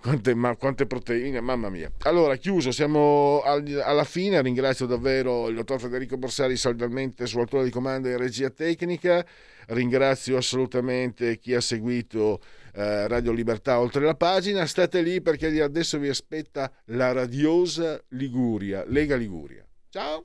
[0.00, 1.90] quante, ma, quante, proteine, mamma mia.
[2.02, 4.40] Allora, chiuso, siamo al, alla fine.
[4.42, 9.24] Ringrazio davvero il dottor Federico Borsari saldamente sull'altura di comando e regia tecnica.
[9.68, 12.40] Ringrazio assolutamente chi ha seguito
[12.74, 14.66] eh, Radio Libertà oltre la pagina.
[14.66, 19.64] State lì perché adesso vi aspetta la radiosa Liguria, Lega Liguria.
[19.90, 20.24] Ciao!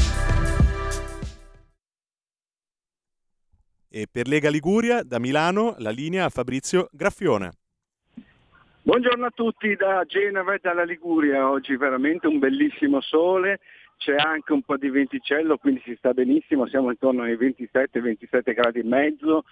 [3.93, 7.51] E per Lega Liguria, da Milano, la linea a Fabrizio Graffione.
[8.83, 13.59] Buongiorno a tutti da Genova e dalla Liguria, oggi veramente un bellissimo sole,
[13.97, 18.79] c'è anche un po' di venticello, quindi si sta benissimo, siamo intorno ai 27-27 gradi
[18.79, 19.43] e mezzo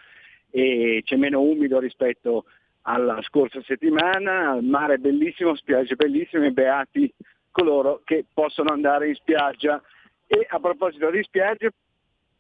[0.50, 2.46] e c'è meno umido rispetto
[2.84, 7.14] alla scorsa settimana, il mare è bellissimo, spiagge bellissime, beati
[7.52, 9.84] coloro che possono andare in spiaggia.
[10.26, 11.74] E a proposito di spiagge,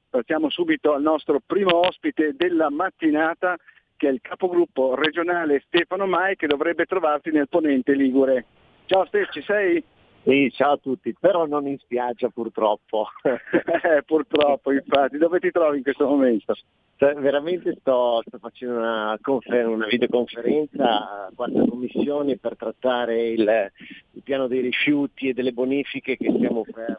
[0.09, 3.57] passiamo subito al nostro primo ospite della mattinata
[3.95, 8.45] che è il capogruppo regionale Stefano Mai che dovrebbe trovarsi nel ponente Ligure.
[8.85, 9.83] Ciao Stefano, ci sei?
[10.23, 13.07] Sì, ciao a tutti, però non in spiaggia purtroppo.
[13.23, 15.17] eh, purtroppo, infatti.
[15.17, 16.53] Dove ti trovi in questo momento?
[16.97, 23.71] Cioè, veramente sto, sto facendo una, confer- una, videoconferenza a quarta commissione per trattare il,
[24.11, 26.97] il, piano dei rifiuti e delle bonifiche che stiamo per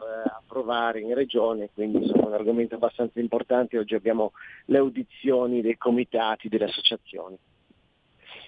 [0.51, 3.77] approvare in regione, quindi sono un argomento abbastanza importante.
[3.77, 4.33] Oggi abbiamo
[4.65, 7.37] le audizioni dei comitati, delle associazioni.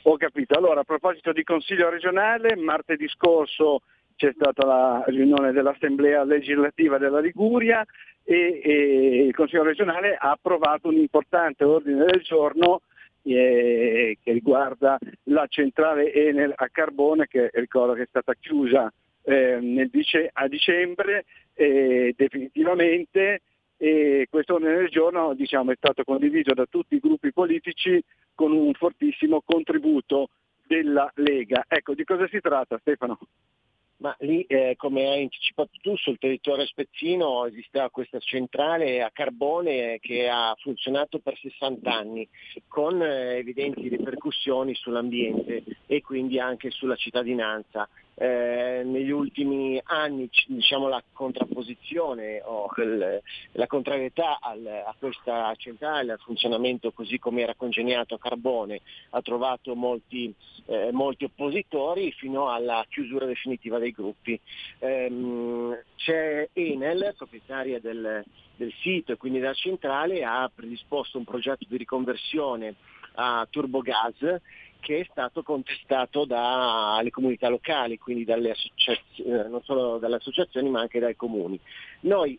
[0.03, 0.57] Ho capito.
[0.57, 3.81] Allora, a proposito di Consiglio regionale, martedì scorso
[4.17, 7.85] c'è stata la riunione dell'Assemblea legislativa della Liguria
[8.23, 12.81] e, e il Consiglio regionale ha approvato un importante ordine del giorno
[13.23, 18.91] eh, che riguarda la centrale Enel a carbone che ricordo che è stata chiusa
[19.23, 23.41] eh, dice- a dicembre eh, definitivamente
[23.77, 28.01] e questo ordine del giorno diciamo, è stato condiviso da tutti i gruppi politici
[28.33, 30.29] con un fortissimo contributo
[30.65, 31.65] della Lega.
[31.67, 33.19] Ecco, di cosa si tratta Stefano?
[33.97, 39.99] Ma lì, eh, come hai anticipato tu, sul territorio spezzino esisteva questa centrale a carbone
[39.99, 42.27] che ha funzionato per 60 anni,
[42.67, 47.87] con eh, evidenti ripercussioni sull'ambiente e quindi anche sulla cittadinanza.
[48.15, 53.21] Eh, negli ultimi anni diciamo, la contrapposizione o il,
[53.53, 59.21] la contrarietà al, a questa centrale, al funzionamento così come era congegnato a carbone, ha
[59.23, 60.31] trovato molti,
[60.67, 64.39] eh, molti oppositori fino alla chiusura definitiva dei gruppi.
[64.77, 68.23] Eh, c'è Enel, proprietaria del,
[68.55, 72.75] del sito e quindi della centrale, ha predisposto un progetto di riconversione
[73.15, 74.41] a turbogas
[74.83, 80.99] che è stato contestato dalle comunità locali, quindi eh, non solo dalle associazioni ma anche
[80.99, 81.57] dai comuni.
[82.01, 82.37] Noi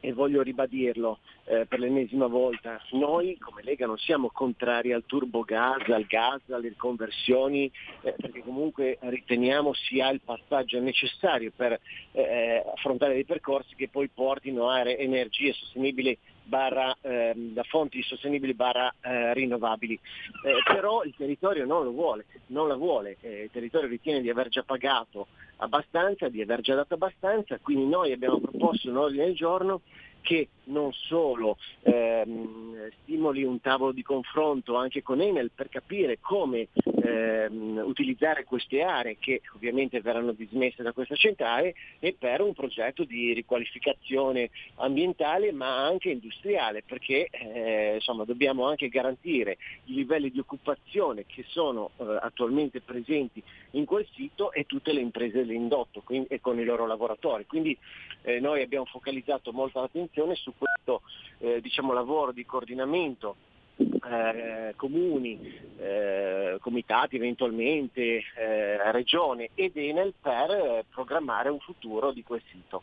[0.00, 5.42] e, voglio ribadirlo eh, per l'ennesima volta, noi come Lega non siamo contrari al turbo
[5.42, 7.70] gas, al gas, alle riconversioni,
[8.02, 11.78] eh, perché comunque riteniamo sia il passaggio necessario per
[12.12, 18.54] eh, affrontare dei percorsi che poi portino a energie sostenibili barra, eh, da fonti sostenibili
[18.54, 19.94] barra eh, rinnovabili.
[19.94, 24.30] Eh, però il territorio non lo vuole, non la vuole, eh, il territorio ritiene di
[24.30, 29.26] aver già pagato abbastanza, di aver già dato abbastanza, quindi noi abbiamo proposto un ordine
[29.26, 29.80] del giorno
[30.22, 36.68] che non solo ehm, stimoli un tavolo di confronto anche con Enel per capire come
[37.02, 43.04] ehm, utilizzare queste aree che ovviamente verranno dismesse da questa centrale e per un progetto
[43.04, 50.38] di riqualificazione ambientale ma anche industriale perché eh, insomma, dobbiamo anche garantire i livelli di
[50.38, 53.42] occupazione che sono eh, attualmente presenti
[53.72, 57.46] in quel sito e tutte le imprese dell'indotto quindi, e con i loro lavoratori.
[57.46, 57.76] Quindi
[58.22, 61.02] eh, noi abbiamo focalizzato molta attenzione su questo
[61.38, 63.36] eh, diciamo, lavoro di coordinamento
[63.76, 65.38] eh, comuni,
[65.78, 72.82] eh, comitati eventualmente, eh, regione ed Enel per eh, programmare un futuro di quel sito.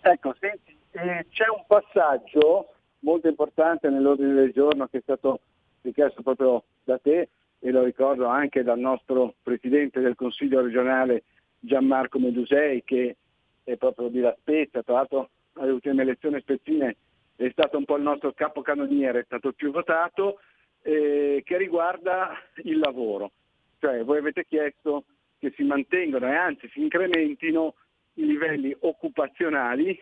[0.00, 5.40] Ecco, senti, eh, c'è un passaggio molto importante nell'ordine del giorno che è stato
[5.82, 7.28] richiesto proprio da te
[7.60, 11.24] e lo ricordo anche dal nostro Presidente del Consiglio regionale
[11.60, 13.16] Gianmarco Medusei che
[13.64, 16.96] è proprio di La Spezia, tra l'altro alle ultime elezioni spezzine
[17.36, 20.40] è stato un po' il nostro capocannoniere, è stato il più votato,
[20.82, 23.32] eh, che riguarda il lavoro.
[23.78, 25.04] Cioè voi avete chiesto
[25.38, 27.74] che si mantengano e anzi si incrementino
[28.14, 29.96] i livelli occupazionali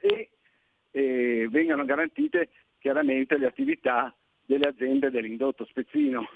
[0.00, 0.30] e
[0.90, 2.48] eh, vengano garantite
[2.78, 4.12] chiaramente le attività
[4.44, 6.28] delle aziende dell'indotto spezzino.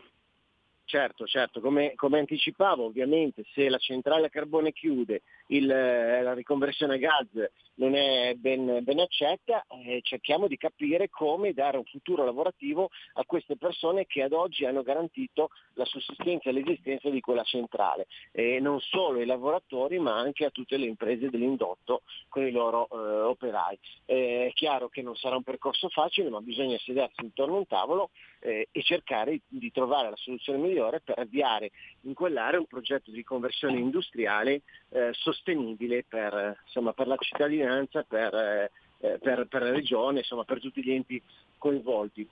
[0.86, 6.94] Certo, certo, come, come, anticipavo ovviamente se la centrale a carbone chiude, il, la riconversione
[6.94, 7.28] a gas
[7.76, 13.24] non è ben, ben accetta, eh, cerchiamo di capire come dare un futuro lavorativo a
[13.24, 18.60] queste persone che ad oggi hanno garantito la sussistenza e l'esistenza di quella centrale e
[18.60, 23.22] non solo ai lavoratori ma anche a tutte le imprese dell'indotto con i loro eh,
[23.22, 23.78] operai.
[24.04, 27.66] Eh, è chiaro che non sarà un percorso facile ma bisogna sedersi intorno a un
[27.66, 28.10] tavolo
[28.44, 31.70] eh, e cercare di trovare la soluzione migliore per avviare
[32.02, 38.34] in quell'area un progetto di conversione industriale eh, sostenibile per, insomma, per la cittadinanza per,
[38.34, 38.70] eh,
[39.18, 41.20] per, per la regione, insomma per tutti gli enti
[41.56, 42.28] coinvolti.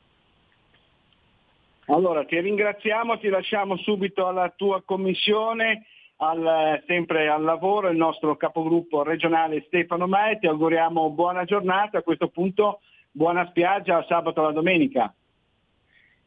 [1.87, 5.87] Allora ti ringraziamo, ti lasciamo subito alla tua commissione,
[6.17, 12.03] al, sempre al lavoro, il nostro capogruppo regionale Stefano Mai, ti auguriamo buona giornata, a
[12.03, 15.13] questo punto buona spiaggia sabato e domenica.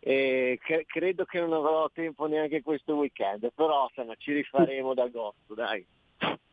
[0.08, 4.99] Eh, cre- credo che non avrò tempo neanche questo weekend, però insomma, ci rifaremo ad
[4.99, 5.84] agosto, dai.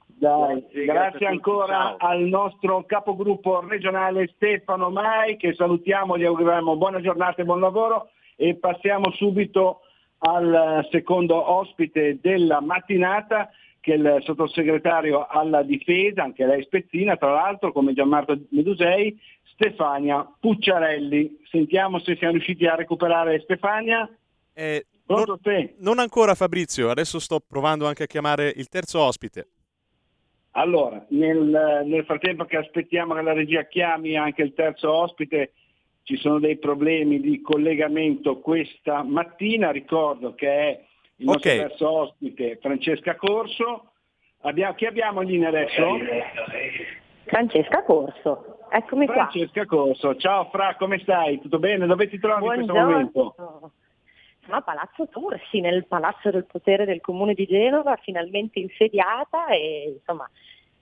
[0.06, 7.02] Dai, grazie, grazie ancora al nostro capogruppo regionale Stefano Mai che salutiamo, gli auguriamo buona
[7.02, 9.80] giornata e buon lavoro e passiamo subito
[10.20, 13.50] al secondo ospite della mattinata
[13.82, 21.40] che il sottosegretario alla difesa, anche lei spezzina, tra l'altro come Gianmarco Medusei, Stefania Pucciarelli.
[21.50, 24.08] Sentiamo se siamo riusciti a recuperare Stefania.
[24.54, 25.24] Eh, non,
[25.78, 29.48] non ancora Fabrizio, adesso sto provando anche a chiamare il terzo ospite.
[30.52, 35.54] Allora, nel, nel, frattempo che aspettiamo che la regia chiami anche il terzo ospite,
[36.04, 40.84] ci sono dei problemi di collegamento questa mattina, ricordo che è
[41.22, 41.58] il nostro okay.
[41.58, 43.92] terzo ospite Francesca Corso.
[44.40, 45.98] Abbiamo, chi abbiamo in linea adesso?
[47.24, 49.30] Francesca Corso, eccomi Francesca qua.
[49.30, 51.40] Francesca Corso, ciao Fra, come stai?
[51.40, 51.86] Tutto bene?
[51.86, 53.00] Dove ti trovi Buongiorno.
[53.00, 53.72] in questo momento?
[54.44, 59.94] Sono a Palazzo Tursi, nel Palazzo del Potere del Comune di Genova, finalmente insediata e
[59.96, 60.28] insomma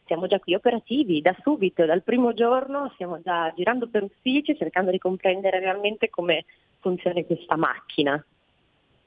[0.07, 4.91] siamo già qui operativi da subito, dal primo giorno stiamo già girando per uffici cercando
[4.91, 6.47] di comprendere realmente come
[6.81, 8.25] funziona questa macchina.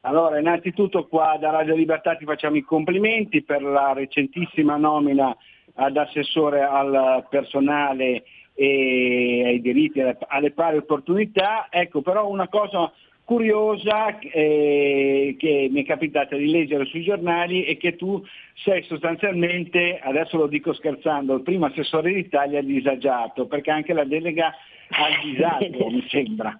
[0.06, 5.36] Allora, innanzitutto qua da Radio Libertà ti facciamo i complimenti per la recentissima nomina
[5.76, 8.24] ad assessore al personale
[8.54, 11.68] e ai diritti alle pari opportunità.
[11.70, 12.92] Ecco, però una cosa
[13.24, 18.22] curiosa eh, che mi è capitata di leggere sui giornali e che tu
[18.56, 24.54] sei sostanzialmente, adesso lo dico scherzando, il primo assessore d'Italia disagiato, perché anche la delega
[24.90, 26.60] al disagio mi sembra.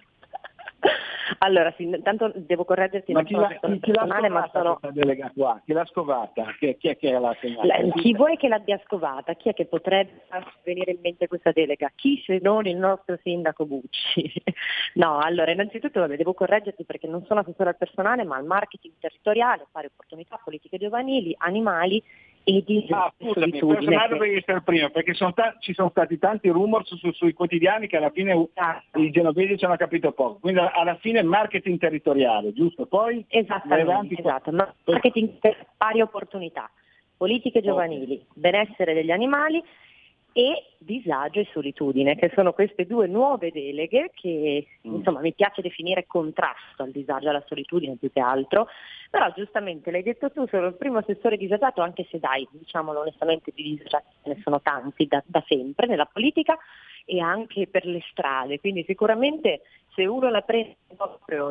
[1.38, 4.78] Allora, sì, intanto devo correggerti, ma chi, la, chi, chi l'ha ma sono...
[4.92, 5.60] delega qua?
[5.64, 6.54] Chi l'ha scovata?
[6.58, 8.00] Chi, chi è che l'ha segnata?
[8.00, 9.34] Chi vuoi che l'abbia scovata?
[9.34, 10.22] Chi è che potrebbe
[10.62, 11.90] venire in mente questa delega?
[11.94, 14.32] Chi se non il nostro sindaco Bucci?
[14.94, 18.94] no, allora, innanzitutto vabbè, devo correggerti perché non sono assessore al personale, ma al marketing
[18.98, 22.02] territoriale, pari opportunità, politiche giovanili, animali
[22.44, 26.48] e di ah, scusami, personale essere il primo, perché sono ta- ci sono stati tanti
[26.50, 28.82] rumors su- sui quotidiani che alla fine ah.
[28.96, 30.38] i genovesi ci hanno capito poco.
[30.40, 32.84] Quindi alla fine marketing territoriale, giusto?
[32.84, 34.50] Poi Esattamente, esatto.
[34.52, 36.70] marketing per pari opportunità,
[37.16, 39.62] politiche giovanili, benessere degli animali
[40.36, 44.94] e disagio e solitudine, che sono queste due nuove deleghe che mm.
[44.96, 48.66] insomma mi piace definire contrasto al disagio e alla solitudine più che altro,
[49.10, 53.52] però giustamente l'hai detto tu, sono il primo assessore disagiato, anche se dai, diciamolo onestamente
[53.54, 56.58] di disagiati ne sono tanti da, da sempre nella politica
[57.04, 59.60] e anche per le strade, quindi sicuramente
[59.94, 61.50] se uno la prende proprio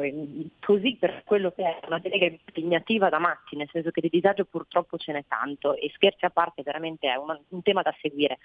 [0.60, 4.46] così per quello che è una delega impegnativa da matti, nel senso che di disagio
[4.46, 8.40] purtroppo ce n'è tanto e scherzi a parte veramente è una, un tema da seguire.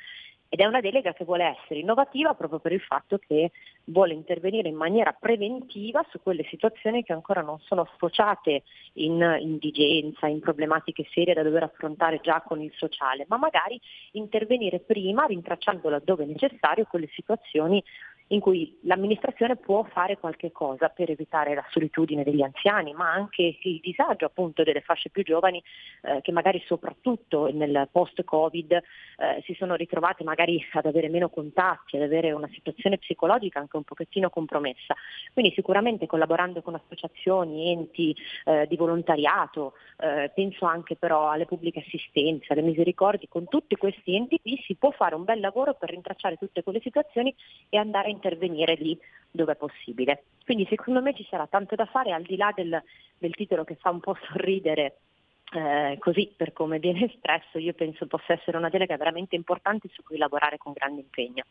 [0.50, 3.50] Ed è una delega che vuole essere innovativa proprio per il fatto che
[3.84, 8.62] vuole intervenire in maniera preventiva su quelle situazioni che ancora non sono sfociate
[8.94, 13.78] in indigenza, in problematiche serie da dover affrontare già con il sociale, ma magari
[14.12, 17.82] intervenire prima rintracciando laddove necessario quelle situazioni
[18.28, 23.58] in cui l'amministrazione può fare qualche cosa per evitare la solitudine degli anziani, ma anche
[23.60, 25.62] il disagio appunto delle fasce più giovani
[26.02, 28.82] eh, che magari soprattutto nel post-Covid eh,
[29.44, 33.84] si sono ritrovate magari ad avere meno contatti, ad avere una situazione psicologica anche un
[33.84, 34.94] pochettino compromessa.
[35.32, 38.14] Quindi sicuramente collaborando con associazioni, enti
[38.44, 44.14] eh, di volontariato, eh, penso anche però alle pubbliche assistenze, alle misericordi, con tutti questi
[44.14, 47.34] enti qui si può fare un bel lavoro per rintracciare tutte quelle situazioni
[47.68, 48.98] e andare a intervenire lì
[49.30, 50.24] dove è possibile.
[50.44, 52.82] Quindi secondo me ci sarà tanto da fare al di là del,
[53.18, 54.98] del titolo che fa un po' sorridere
[55.52, 60.02] eh, così per come viene espresso, io penso possa essere una delega veramente importante su
[60.02, 61.44] cui lavorare con grande impegno.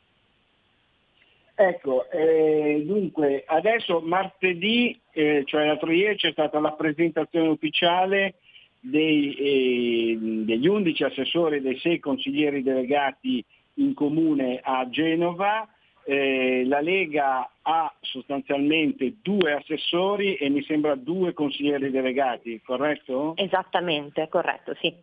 [1.59, 8.35] Ecco, eh, dunque adesso martedì, eh, cioè l'altro ieri, c'è stata la presentazione ufficiale
[8.79, 13.43] dei, eh, degli 11 assessori e dei 6 consiglieri delegati
[13.75, 15.67] in comune a Genova.
[16.09, 23.33] Eh, la Lega ha sostanzialmente due assessori e mi sembra due consiglieri delegati, corretto?
[23.35, 24.95] Esattamente, corretto, sì.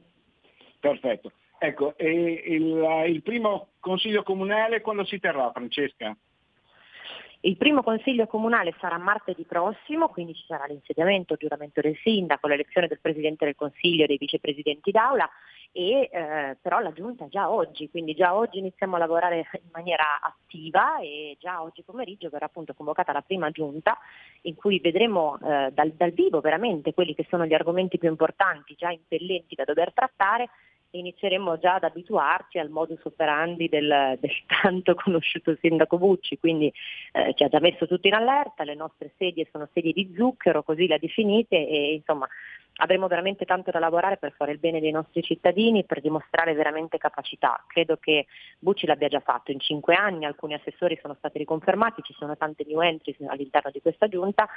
[0.80, 1.32] Perfetto.
[1.58, 6.16] Ecco, il, il primo consiglio comunale quando si terrà, Francesca?
[7.44, 12.46] Il primo consiglio comunale sarà martedì prossimo, quindi ci sarà l'insediamento, il giuramento del sindaco,
[12.46, 15.28] l'elezione del Presidente del Consiglio e dei vicepresidenti d'aula
[15.70, 20.20] e eh, però la giunta già oggi, quindi già oggi iniziamo a lavorare in maniera
[20.22, 23.98] attiva e già oggi pomeriggio verrà appunto convocata la prima giunta
[24.42, 28.74] in cui vedremo eh, dal, dal vivo veramente quelli che sono gli argomenti più importanti,
[28.74, 30.48] già impellenti da dover trattare
[30.98, 36.72] inizieremo già ad abituarci al modus operandi del, del tanto conosciuto sindaco Bucci, quindi
[37.12, 40.62] eh, ci ha già messo tutto in allerta, le nostre sedie sono sedie di zucchero,
[40.62, 42.28] così le ha definite e insomma
[42.76, 46.98] avremo veramente tanto da lavorare per fare il bene dei nostri cittadini, per dimostrare veramente
[46.98, 47.62] capacità.
[47.66, 48.26] Credo che
[48.58, 52.64] Bucci l'abbia già fatto in cinque anni, alcuni assessori sono stati riconfermati, ci sono tante
[52.66, 54.48] new entries all'interno di questa giunta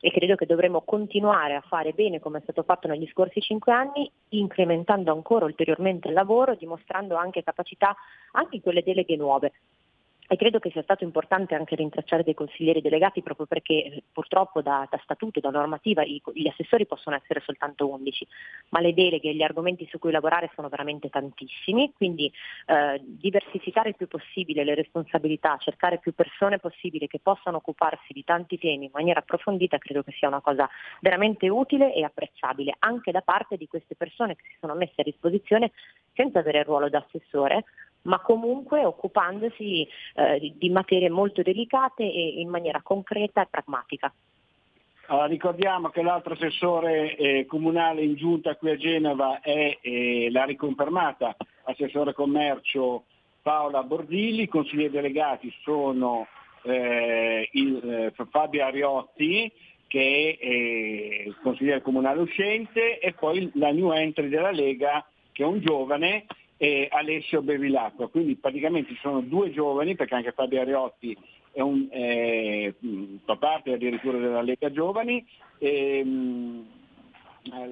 [0.00, 3.72] e credo che dovremo continuare a fare bene come è stato fatto negli scorsi cinque
[3.72, 7.94] anni, incrementando ancora ulteriormente il lavoro, dimostrando anche capacità
[8.32, 9.52] anche in quelle deleghe nuove
[10.26, 14.62] e credo che sia stato importante anche rintracciare dei consiglieri delegati proprio perché eh, purtroppo
[14.62, 18.26] da, da statuto, da normativa, i, gli assessori possono essere soltanto 11,
[18.70, 22.32] ma le deleghe e gli argomenti su cui lavorare sono veramente tantissimi, quindi
[22.66, 28.24] eh, diversificare il più possibile le responsabilità, cercare più persone possibili che possano occuparsi di
[28.24, 30.68] tanti temi in maniera approfondita, credo che sia una cosa
[31.00, 35.04] veramente utile e apprezzabile anche da parte di queste persone che si sono messe a
[35.04, 35.72] disposizione
[36.14, 37.64] senza avere il ruolo d'assessore,
[38.04, 44.12] ma comunque occupandosi eh, di materie molto delicate e in maniera concreta e pragmatica.
[45.06, 50.44] Allora, ricordiamo che l'altro assessore eh, comunale in giunta qui a Genova è eh, la
[50.44, 53.04] riconfermata assessore commercio
[53.42, 56.26] Paola Bordilli, i consiglieri delegati sono
[56.62, 59.52] eh, il, eh, Fabio Ariotti
[59.86, 65.42] che è eh, il consigliere comunale uscente e poi la new entry della Lega che
[65.42, 66.24] è un giovane
[66.64, 68.08] e Alessio Bevilacqua.
[68.08, 71.14] Quindi praticamente ci sono due giovani, perché anche Fabio Ariotti
[71.52, 72.74] è un, eh,
[73.22, 75.22] fa parte addirittura della Lega Giovani,
[75.58, 76.02] e,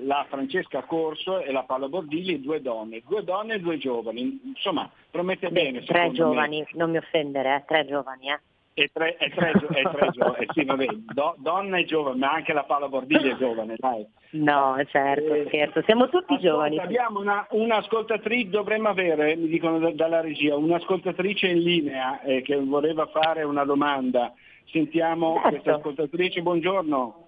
[0.02, 4.38] la Francesca Corso e la Paola Bordilli, due donne, due donne e due giovani.
[4.44, 5.84] Insomma, promette Beh, bene.
[5.84, 6.66] Tre giovani, me.
[6.74, 8.28] non mi offendere, eh, tre giovani.
[8.28, 8.40] Eh.
[8.74, 12.32] E tre, e tre, e tre giovani, eh, sì, vabbè, do, donna è giovane, ma
[12.32, 14.06] anche la Paola Bordilli è giovane, dai.
[14.30, 16.78] No, certo, eh, scherzo, siamo tutti ascolta, giovani.
[16.78, 22.56] Abbiamo una, un'ascoltatrice, dovremmo avere, mi dicono da, dalla regia, un'ascoltatrice in linea eh, che
[22.56, 24.32] voleva fare una domanda.
[24.70, 25.48] Sentiamo certo.
[25.50, 27.26] questa ascoltatrice, buongiorno.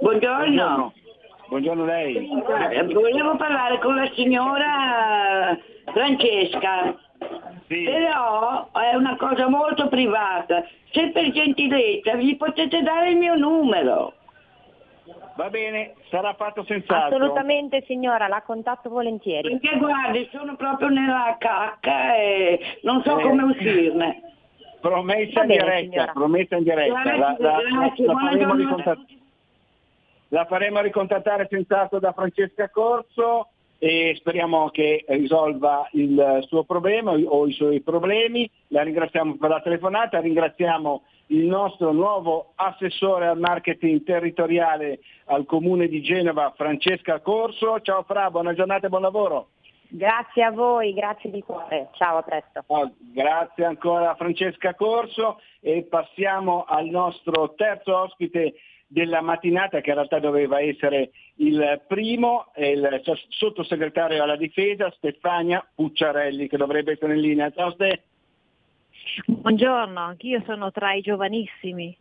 [0.00, 0.36] Buongiorno.
[0.46, 0.92] Buongiorno,
[1.48, 2.28] buongiorno lei.
[2.92, 5.58] Volevo parlare con la signora
[5.92, 6.96] Francesca.
[7.68, 7.84] Sì.
[7.84, 10.64] Però è una cosa molto privata.
[10.92, 14.14] Se per gentilezza vi potete dare il mio numero.
[15.36, 17.16] Va bene, sarà fatto senz'altro.
[17.16, 19.58] Assolutamente signora, la contatto volentieri.
[19.58, 23.22] Perché guardi, sono proprio nella cacca e non so Eh.
[23.22, 24.20] come uscirne.
[24.80, 26.12] Promessa in bene, diretta, signora.
[26.12, 27.02] promessa in diretta.
[27.02, 28.56] Grazie, La, la- grazie, la faremo giornata.
[28.92, 29.12] ricontat-
[30.28, 33.48] la faremo ricontattare senz'altro da Francesca Corso
[33.84, 38.50] e speriamo che risolva il suo problema o i suoi problemi.
[38.68, 45.86] La ringraziamo per la telefonata, ringraziamo il nostro nuovo assessore al marketing territoriale al comune
[45.88, 47.78] di Genova, Francesca Corso.
[47.82, 49.48] Ciao Fra, buona giornata e buon lavoro.
[49.88, 51.90] Grazie a voi, grazie di cuore.
[51.92, 52.64] Ciao, a presto.
[52.68, 58.54] Oh, grazie ancora a Francesca Corso e passiamo al nostro terzo ospite
[58.86, 66.48] della mattinata che in realtà doveva essere il primo, il sottosegretario alla difesa Stefania Pucciarelli
[66.48, 67.50] che dovrebbe essere in linea.
[67.50, 68.02] Ciao Ste.
[69.26, 71.96] Buongiorno, anch'io sono tra i giovanissimi.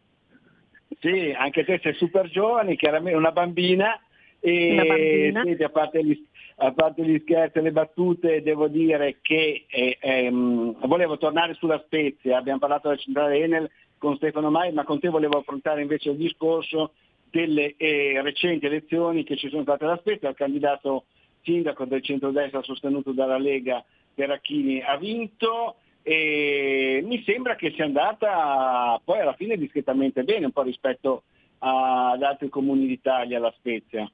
[0.99, 3.99] Sì, anche te sei super giovane, chiaramente una bambina.
[4.39, 5.43] E Una bambina.
[5.43, 6.27] senti, a, parte gli,
[6.57, 11.81] a parte gli scherzi e le battute, devo dire che eh, ehm, volevo tornare sulla
[11.85, 13.69] Spezia, abbiamo parlato della centrale Enel
[14.03, 16.91] con Stefano Mai, ma con te volevo affrontare invece il discorso
[17.31, 21.05] delle eh, recenti elezioni che ci sono state alla Spezia, il candidato
[21.41, 23.81] sindaco del centrodestra sostenuto dalla Lega
[24.13, 30.51] Peracchini ha vinto e mi sembra che sia andata poi alla fine discretamente bene un
[30.51, 31.23] po' rispetto
[31.59, 34.11] ad altri comuni d'Italia, la Spezia.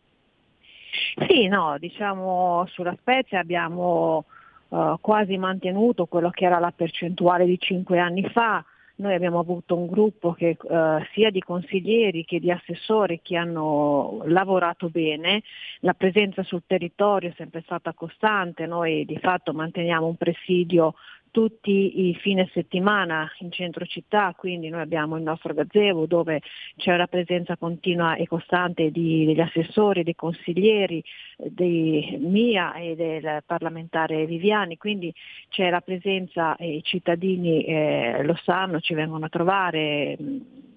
[1.28, 4.26] Sì, no, diciamo sulla Spezia abbiamo
[4.70, 8.64] eh, quasi mantenuto quello che era la percentuale di cinque anni fa.
[9.00, 14.24] Noi abbiamo avuto un gruppo che, eh, sia di consiglieri che di assessori che hanno
[14.26, 15.42] lavorato bene,
[15.80, 20.96] la presenza sul territorio è sempre stata costante, noi di fatto manteniamo un presidio
[21.32, 26.42] tutti i fine settimana in centro città, quindi noi abbiamo il nostro gazebo dove
[26.78, 31.04] c'è la presenza continua e costante di- degli assessori, dei consiglieri,
[31.38, 35.14] di mia e del parlamentare Viviani, quindi
[35.50, 40.18] c'è la presenza e i cittadini eh, lo sanno, ci vengono a trovare.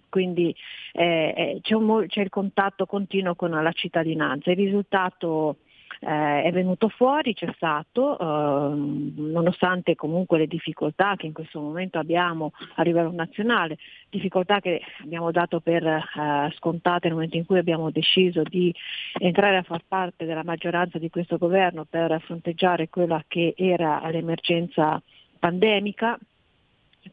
[0.09, 0.55] Quindi
[0.93, 4.51] eh, eh, c'è, un c'è il contatto continuo con la cittadinanza.
[4.51, 5.57] Il risultato
[6.05, 11.99] eh, è venuto fuori, c'è stato, ehm, nonostante comunque le difficoltà che in questo momento
[11.99, 13.79] abbiamo a livello nazionale,
[14.11, 18.75] difficoltà che abbiamo dato per eh, scontate nel momento in cui abbiamo deciso di
[19.19, 25.01] entrare a far parte della maggioranza di questo governo per fronteggiare quella che era l'emergenza
[25.39, 26.19] pandemica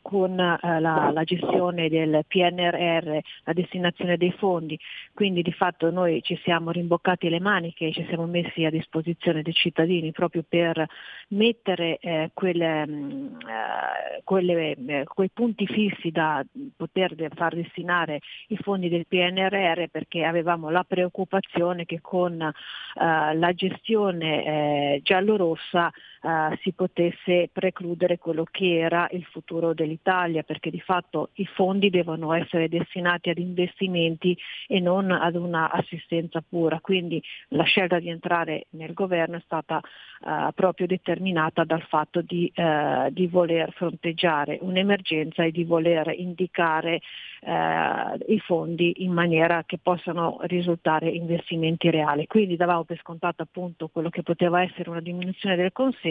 [0.02, 4.78] con eh, la, la gestione del PNRR, la destinazione dei fondi,
[5.14, 9.42] quindi di fatto noi ci siamo rimboccati le maniche e ci siamo messi a disposizione
[9.42, 10.86] dei cittadini proprio per
[11.30, 16.44] mettere eh, quelle, mh, eh, quelle, eh, quei punti fissi da
[16.76, 22.54] poter far destinare i fondi del PNRR perché avevamo la preoccupazione che con eh,
[22.96, 25.92] la gestione eh, giallorossa
[26.22, 31.90] eh, si potesse precludere quello che era il futuro dell'Italia, perché di fatto i fondi
[31.90, 34.38] devono essere destinati ad investimenti
[34.68, 36.80] e non ad una assistenza pura.
[36.80, 42.52] Quindi la scelta di entrare nel governo è stata eh, proprio determinata dal fatto di,
[42.54, 47.02] eh, di voler fronteggiare un'emergenza e di voler indicare
[47.42, 52.28] eh, i fondi in maniera che possano risultare investimenti reali.
[52.28, 56.09] Quindi davamo per scontato appunto quello che poteva essere una diminuzione del consenso,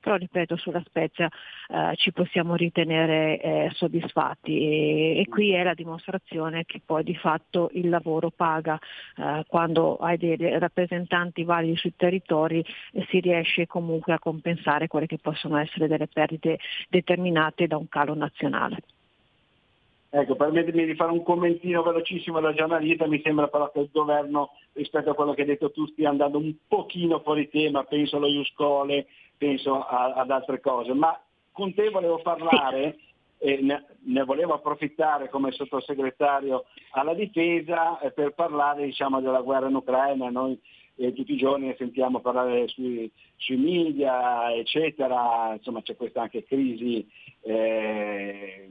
[0.00, 1.28] però ripeto sulla Spezia
[1.68, 4.58] eh, ci possiamo ritenere eh, soddisfatti.
[4.58, 8.78] E, e qui è la dimostrazione che poi di fatto il lavoro paga
[9.16, 15.06] eh, quando hai dei rappresentanti validi sui territori e si riesce comunque a compensare quelle
[15.06, 16.58] che possono essere delle perdite
[16.88, 18.78] determinate da un calo nazionale.
[20.08, 24.52] Ecco, permettimi di fare un commentino velocissimo da giornalista, mi sembra però che il governo
[24.72, 28.28] rispetto a quello che hai detto tu stia andando un pochino fuori tema, penso allo
[28.28, 31.18] Iuscole, penso a- ad altre cose, ma
[31.52, 32.98] con te volevo parlare
[33.38, 39.68] e ne, ne volevo approfittare come sottosegretario alla difesa eh, per parlare diciamo, della guerra
[39.68, 40.58] in Ucraina, noi
[40.96, 46.44] eh, tutti i giorni ne sentiamo parlare sui, sui media, eccetera, insomma c'è questa anche
[46.44, 47.06] crisi,
[47.42, 48.68] eh,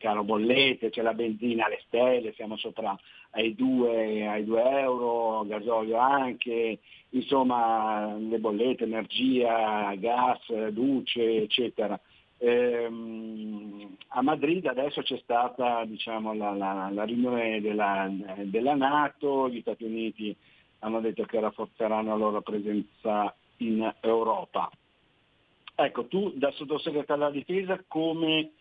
[0.00, 2.98] caro bollette, c'è la benzina alle stelle, siamo sopra
[3.32, 6.78] ai 2, ai 2 euro, gasolio anche,
[7.10, 10.40] insomma le bollette, energia, gas,
[10.72, 12.00] luce, eccetera.
[12.38, 18.10] Ehm, a Madrid adesso c'è stata diciamo, la, la- la riunione della,
[18.44, 20.34] della Nato, gli Stati Uniti
[20.80, 24.70] hanno detto che rafforzeranno la loro presenza in Europa.
[25.74, 28.52] Ecco, tu da sottosegretario alla difesa come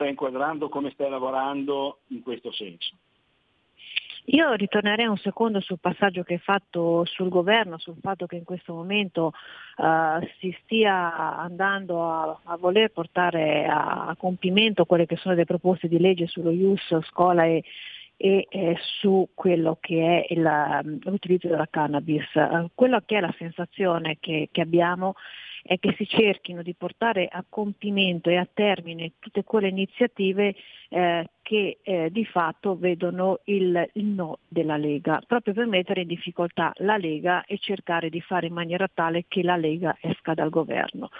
[0.00, 2.96] stai inquadrando, come stai lavorando in questo senso?
[4.26, 8.44] Io ritornerei un secondo sul passaggio che hai fatto sul governo, sul fatto che in
[8.44, 9.32] questo momento
[9.76, 15.44] eh, si stia andando a, a voler portare a, a compimento quelle che sono le
[15.44, 17.64] proposte di legge sullo IUS, scuola e,
[18.16, 22.24] e eh, su quello che è il, um, l'utilizzo della cannabis.
[22.34, 25.14] Eh, quella che è la sensazione che, che abbiamo
[25.62, 30.54] che si cerchino di portare a compimento e a termine tutte quelle iniziative
[30.88, 36.06] eh, che eh, di fatto vedono il, il no della Lega, proprio per mettere in
[36.08, 40.50] difficoltà la Lega e cercare di fare in maniera tale che la Lega esca dal
[40.50, 41.10] governo.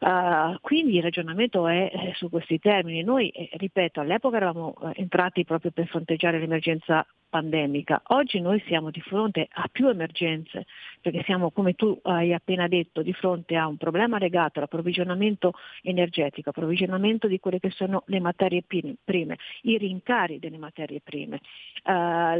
[0.00, 3.02] Uh, quindi il ragionamento è, è, su questi termini.
[3.02, 8.00] Noi, eh, ripeto, all'epoca eravamo eh, entrati proprio per fronteggiare l'emergenza pandemica.
[8.08, 10.64] Oggi noi siamo di fronte a più emergenze,
[11.02, 15.52] perché siamo, come tu hai appena detto, di fronte a un problema legato all'approvvigionamento
[15.82, 21.40] energetico, approvvigionamento di quelle che sono le materie prime, i rincari delle materie prime,
[21.84, 21.90] uh,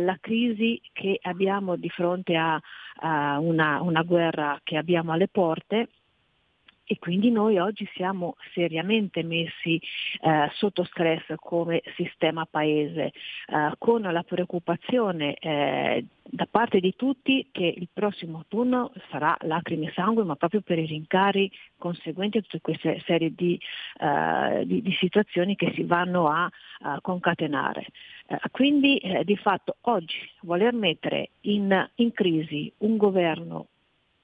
[0.03, 2.59] la crisi che abbiamo di fronte a,
[3.01, 5.89] a una, una guerra che abbiamo alle porte
[6.91, 9.81] e quindi noi oggi siamo seriamente messi
[10.23, 13.13] eh, sotto stress come sistema paese,
[13.47, 19.87] eh, con la preoccupazione eh, da parte di tutti che il prossimo autunno sarà lacrime
[19.87, 21.49] e sangue, ma proprio per i rincari
[21.79, 23.57] conseguenti a tutte queste serie di,
[24.01, 27.87] uh, di, di situazioni che si vanno a uh, concatenare.
[28.27, 33.67] Uh, quindi di fatto oggi voler mettere in, in crisi un governo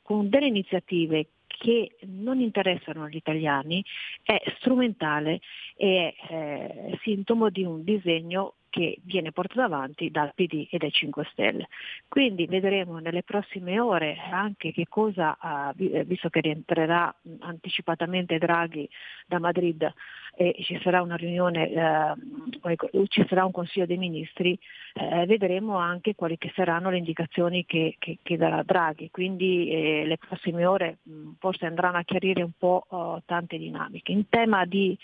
[0.03, 1.27] con delle iniziative
[1.59, 3.85] che non interessano gli italiani
[4.23, 5.41] è strumentale
[5.77, 10.91] e è eh, sintomo di un disegno che viene portato avanti dal PD e dai
[10.91, 11.69] 5 Stelle.
[12.09, 18.87] Quindi vedremo nelle prossime ore anche che cosa, uh, visto che rientrerà anticipatamente Draghi
[19.27, 19.91] da Madrid
[20.37, 24.59] e ci sarà una riunione, uh, ci sarà un Consiglio dei Ministri,
[24.97, 29.09] uh, vedremo anche quali saranno le indicazioni che, che, che darà Draghi.
[29.11, 30.99] Quindi eh, le prossime ore
[31.39, 34.13] forse andranno a chiarire un po' oh, tante dinamiche.
[34.13, 34.99] In tema di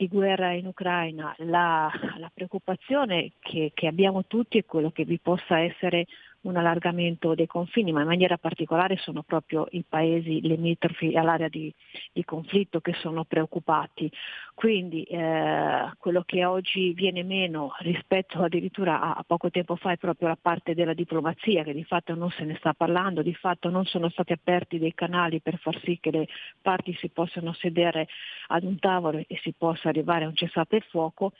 [0.00, 5.18] di guerra in Ucraina, la, la preoccupazione che, che, abbiamo tutti è quello che vi
[5.18, 6.06] possa essere
[6.42, 11.72] un allargamento dei confini, ma in maniera particolare sono proprio i paesi limitrofi all'area di,
[12.12, 14.10] di conflitto che sono preoccupati.
[14.54, 19.96] Quindi eh, quello che oggi viene meno rispetto addirittura a, a, poco tempo fa è
[19.98, 23.68] proprio la parte della diplomazia, che di fatto non se ne sta parlando, di fatto
[23.68, 26.26] non sono stati aperti dei canali per far sì che le
[26.62, 28.08] parti si possano sedere
[28.48, 31.32] ad un tavolo e si possa arrivare a un cessate il fuoco.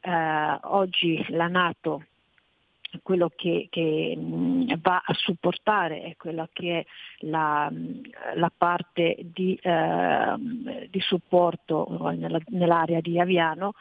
[0.00, 2.04] Eh, oggi la Nato
[3.02, 4.16] quello che, che,
[4.80, 6.86] va a supportare è quella che è
[7.26, 7.70] la,
[8.34, 13.74] la parte di, eh, di supporto nella, nell'area di Aviano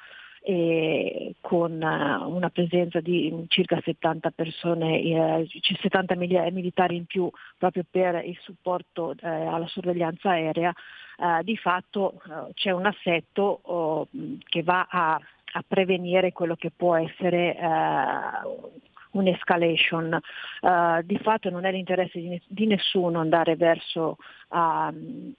[0.48, 5.48] eh, con una presenza di circa 70 persone, eh,
[5.82, 12.14] 70 militari in più proprio per il supporto eh, alla sorveglianza aerea, eh, di fatto
[12.14, 14.08] eh, c'è un assetto oh,
[14.46, 15.20] che va a,
[15.68, 18.78] prevenire quello che può essere eh,
[19.18, 20.20] un'escalation.
[20.62, 24.18] Uh, di fatto non è l'interesse di, di nessuno andare verso
[24.50, 25.34] uh,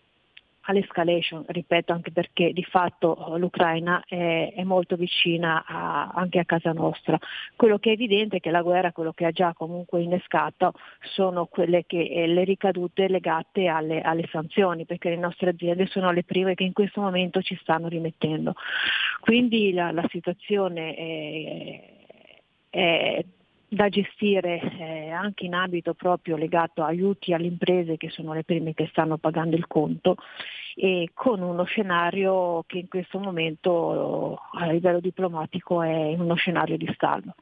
[0.69, 6.73] all'escalation, ripeto anche perché di fatto l'Ucraina è, è molto vicina a, anche a casa
[6.73, 7.19] nostra.
[7.57, 11.47] Quello che è evidente è che la guerra, quello che ha già comunque innescato, sono
[11.47, 16.25] quelle che, eh, le ricadute legate alle, alle, sanzioni, perché le nostre aziende sono le
[16.25, 18.55] prime che in questo momento ci stanno rimettendo.
[19.21, 21.83] Quindi la, la situazione è,
[22.69, 23.25] è
[23.69, 28.43] da gestire eh, anche in ambito proprio legato a aiuti alle imprese che sono le
[28.43, 30.17] prime che stanno pagando il conto
[30.75, 36.89] e con uno scenario che in questo momento a livello diplomatico è uno scenario di
[36.95, 37.35] stallo.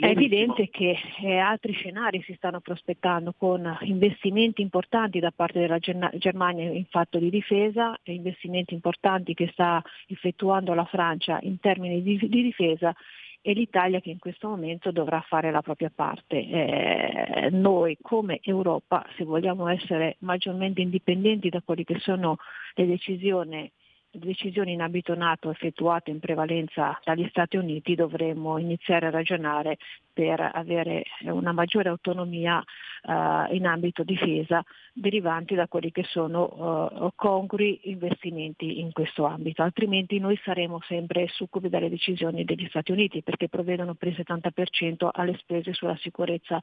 [0.00, 5.78] È evidente che eh, altri scenari si stanno prospettando con investimenti importanti da parte della
[5.78, 12.16] Germania in fatto di difesa, investimenti importanti che sta effettuando la Francia in termini di,
[12.16, 12.94] di difesa
[13.42, 16.36] e l'Italia che in questo momento dovrà fare la propria parte.
[16.36, 22.36] Eh, noi come Europa, se vogliamo essere maggiormente indipendenti da quelle che sono
[22.74, 23.70] le decisioni
[24.10, 29.78] decisioni in ambito NATO effettuate in prevalenza dagli Stati Uniti dovremmo iniziare a ragionare
[30.12, 34.62] per avere una maggiore autonomia uh, in ambito difesa
[34.92, 41.28] derivanti da quelli che sono uh, congrui investimenti in questo ambito, altrimenti noi saremo sempre
[41.28, 46.58] succubi dalle decisioni degli Stati Uniti perché provvedono per il 70% alle spese sulla sicurezza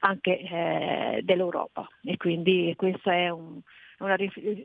[0.00, 1.86] anche eh, dell'Europa.
[2.02, 3.60] E quindi questo è un
[3.98, 4.16] una,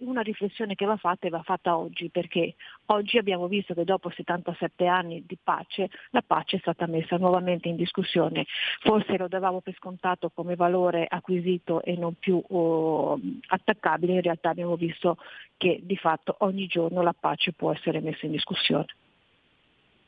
[0.02, 2.56] una riflessione che va fatta e va fatta oggi, perché
[2.88, 7.68] oggi abbiamo visto che dopo 77 anni di pace la pace è stata messa nuovamente
[7.68, 8.46] in discussione.
[8.82, 14.50] Forse lo davamo per scontato come valore acquisito e non più oh, attaccabile, in realtà
[14.50, 15.18] abbiamo visto
[15.58, 18.88] che di fatto ogni giorno la pace può essere messa in discussione.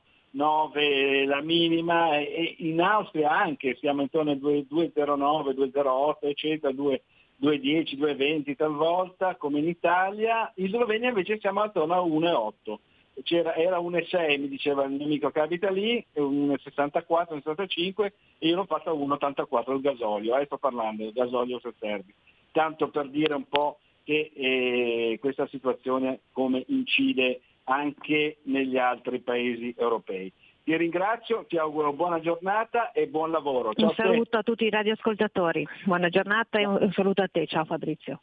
[1.26, 7.02] la minima e in Austria anche siamo intorno ai 2,09, 2,08 eccetera, 2,
[7.40, 12.78] 2,10, 2,20 talvolta come in Italia, in Slovenia invece siamo attorno a 1,8.
[13.22, 18.56] C'era, era 1,6 mi diceva il mio amico che abita lì, 1,64, 1,65 e io
[18.56, 22.14] l'ho fatto a 1,84 il gasolio, eh, sto parlando del gasolio se serve.
[22.50, 29.74] Tanto per dire un po' che eh, questa situazione come incide anche negli altri paesi
[29.76, 30.32] europei.
[30.62, 33.74] Ti ringrazio, ti auguro buona giornata e buon lavoro.
[33.74, 37.46] Ciao un saluto a, a tutti i radioascoltatori, buona giornata e un saluto a te,
[37.46, 38.20] ciao Fabrizio.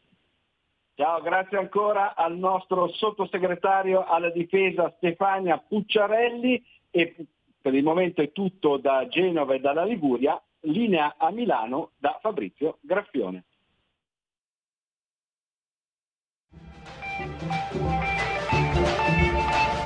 [1.02, 7.16] Ciao, grazie ancora al nostro sottosegretario alla difesa Stefania Pucciarelli e
[7.60, 12.78] per il momento è tutto da Genova e dalla Liguria, linea a Milano da Fabrizio
[12.82, 13.46] Graffione.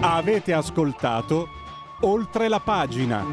[0.02, 1.46] Avete ascoltato
[2.02, 3.24] oltre la pagina.